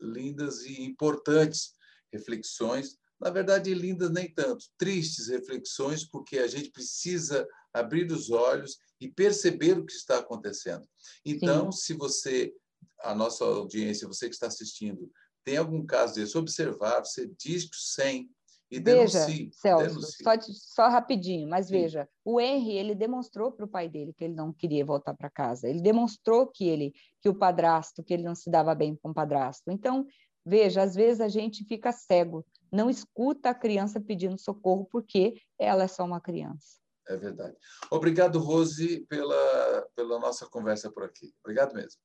lindas 0.00 0.62
e 0.64 0.82
importantes 0.82 1.72
reflexões. 2.12 2.98
Na 3.18 3.30
verdade, 3.30 3.72
lindas 3.74 4.10
nem 4.10 4.32
tanto, 4.32 4.66
tristes 4.78 5.28
reflexões, 5.28 6.04
porque 6.04 6.38
a 6.38 6.46
gente 6.46 6.70
precisa 6.70 7.46
abrir 7.72 8.10
os 8.10 8.30
olhos 8.30 8.78
e 9.00 9.10
perceber 9.10 9.78
o 9.78 9.84
que 9.84 9.92
está 9.92 10.18
acontecendo. 10.18 10.86
Então, 11.24 11.72
Sim. 11.72 11.78
se 11.78 11.94
você, 11.94 12.54
a 13.00 13.14
nossa 13.14 13.44
audiência, 13.44 14.08
você 14.08 14.28
que 14.28 14.34
está 14.34 14.46
assistindo, 14.46 15.10
tem 15.44 15.56
algum 15.56 15.84
caso 15.84 16.14
desse, 16.14 16.36
observar, 16.36 17.00
você 17.00 17.30
diz 17.38 17.64
que 17.64 17.76
100 17.76 18.30
e 18.70 18.78
veja, 18.78 19.26
Celso, 19.52 20.00
só, 20.22 20.40
só, 20.40 20.88
rapidinho, 20.88 21.48
mas 21.48 21.66
Sim. 21.66 21.72
veja, 21.72 22.08
o 22.24 22.40
Henry 22.40 22.76
ele 22.76 22.94
demonstrou 22.94 23.50
para 23.50 23.64
o 23.64 23.68
pai 23.68 23.88
dele 23.88 24.12
que 24.12 24.22
ele 24.22 24.34
não 24.34 24.52
queria 24.52 24.84
voltar 24.84 25.12
para 25.14 25.28
casa. 25.28 25.68
Ele 25.68 25.80
demonstrou 25.80 26.46
que 26.46 26.68
ele, 26.68 26.94
que 27.20 27.28
o 27.28 27.34
padrasto, 27.34 28.04
que 28.04 28.14
ele 28.14 28.22
não 28.22 28.34
se 28.34 28.48
dava 28.48 28.72
bem 28.74 28.94
com 28.94 29.10
o 29.10 29.14
padrasto. 29.14 29.72
Então, 29.72 30.06
veja, 30.46 30.82
às 30.82 30.94
vezes 30.94 31.20
a 31.20 31.28
gente 31.28 31.64
fica 31.64 31.90
cego, 31.90 32.46
não 32.70 32.88
escuta 32.88 33.50
a 33.50 33.54
criança 33.54 34.00
pedindo 34.00 34.38
socorro 34.38 34.88
porque 34.90 35.34
ela 35.58 35.82
é 35.82 35.88
só 35.88 36.04
uma 36.04 36.20
criança. 36.20 36.78
É 37.08 37.16
verdade. 37.16 37.56
Obrigado, 37.90 38.38
Rose, 38.38 39.04
pela, 39.06 39.88
pela 39.96 40.20
nossa 40.20 40.46
conversa 40.46 40.92
por 40.92 41.02
aqui. 41.02 41.34
Obrigado 41.42 41.74
mesmo. 41.74 42.00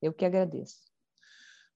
Eu 0.00 0.14
que 0.14 0.24
agradeço. 0.24 0.95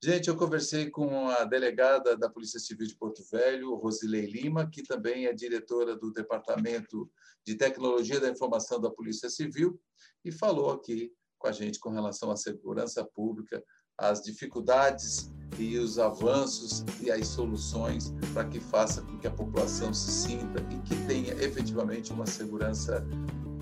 Gente, 0.02 0.28
eu 0.28 0.36
conversei 0.36 0.88
com 0.88 1.28
a 1.28 1.44
delegada 1.44 2.16
da 2.16 2.30
Polícia 2.30 2.58
Civil 2.58 2.86
de 2.86 2.96
Porto 2.96 3.22
Velho, 3.30 3.74
Rosilei 3.74 4.24
Lima, 4.24 4.66
que 4.66 4.82
também 4.82 5.26
é 5.26 5.32
diretora 5.34 5.94
do 5.94 6.10
Departamento 6.10 7.06
de 7.46 7.54
Tecnologia 7.54 8.18
da 8.18 8.30
Informação 8.30 8.80
da 8.80 8.88
Polícia 8.90 9.28
Civil, 9.28 9.78
e 10.24 10.32
falou 10.32 10.70
aqui 10.70 11.12
com 11.38 11.48
a 11.48 11.52
gente 11.52 11.78
com 11.78 11.90
relação 11.90 12.30
à 12.30 12.36
segurança 12.36 13.04
pública, 13.04 13.62
as 13.98 14.22
dificuldades 14.22 15.30
e 15.58 15.76
os 15.76 15.98
avanços 15.98 16.82
e 17.02 17.10
as 17.10 17.28
soluções 17.28 18.14
para 18.32 18.48
que 18.48 18.58
faça 18.58 19.02
com 19.02 19.18
que 19.18 19.26
a 19.26 19.30
população 19.30 19.92
se 19.92 20.10
sinta 20.10 20.60
e 20.74 20.78
que 20.80 20.96
tenha 21.06 21.34
efetivamente 21.34 22.10
uma 22.10 22.26
segurança 22.26 23.06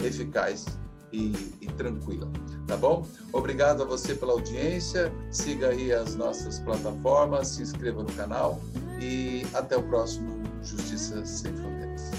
eficaz 0.05 0.67
e, 1.13 1.33
e, 1.61 1.67
tranquila, 1.77 2.29
tá 2.67 2.77
bom? 2.77 3.07
Obrigado 3.33 3.83
a 3.83 3.87
você 3.87 4.15
pela 4.15 4.33
audiência, 4.33 5.13
siga 5.31 5.69
aí 5.69 5.93
as 5.93 6.15
nossas 6.15 6.59
plataformas, 6.61 7.49
se 7.49 7.63
inscreva 7.63 8.03
no 8.03 8.13
canal 8.13 8.61
e 9.01 9.47
até 9.55 9.77
o 9.77 9.83
próximo 9.83 10.43
Justiça 10.63 11.25
Sem 11.25 11.55
Fronteiras. 11.55 12.11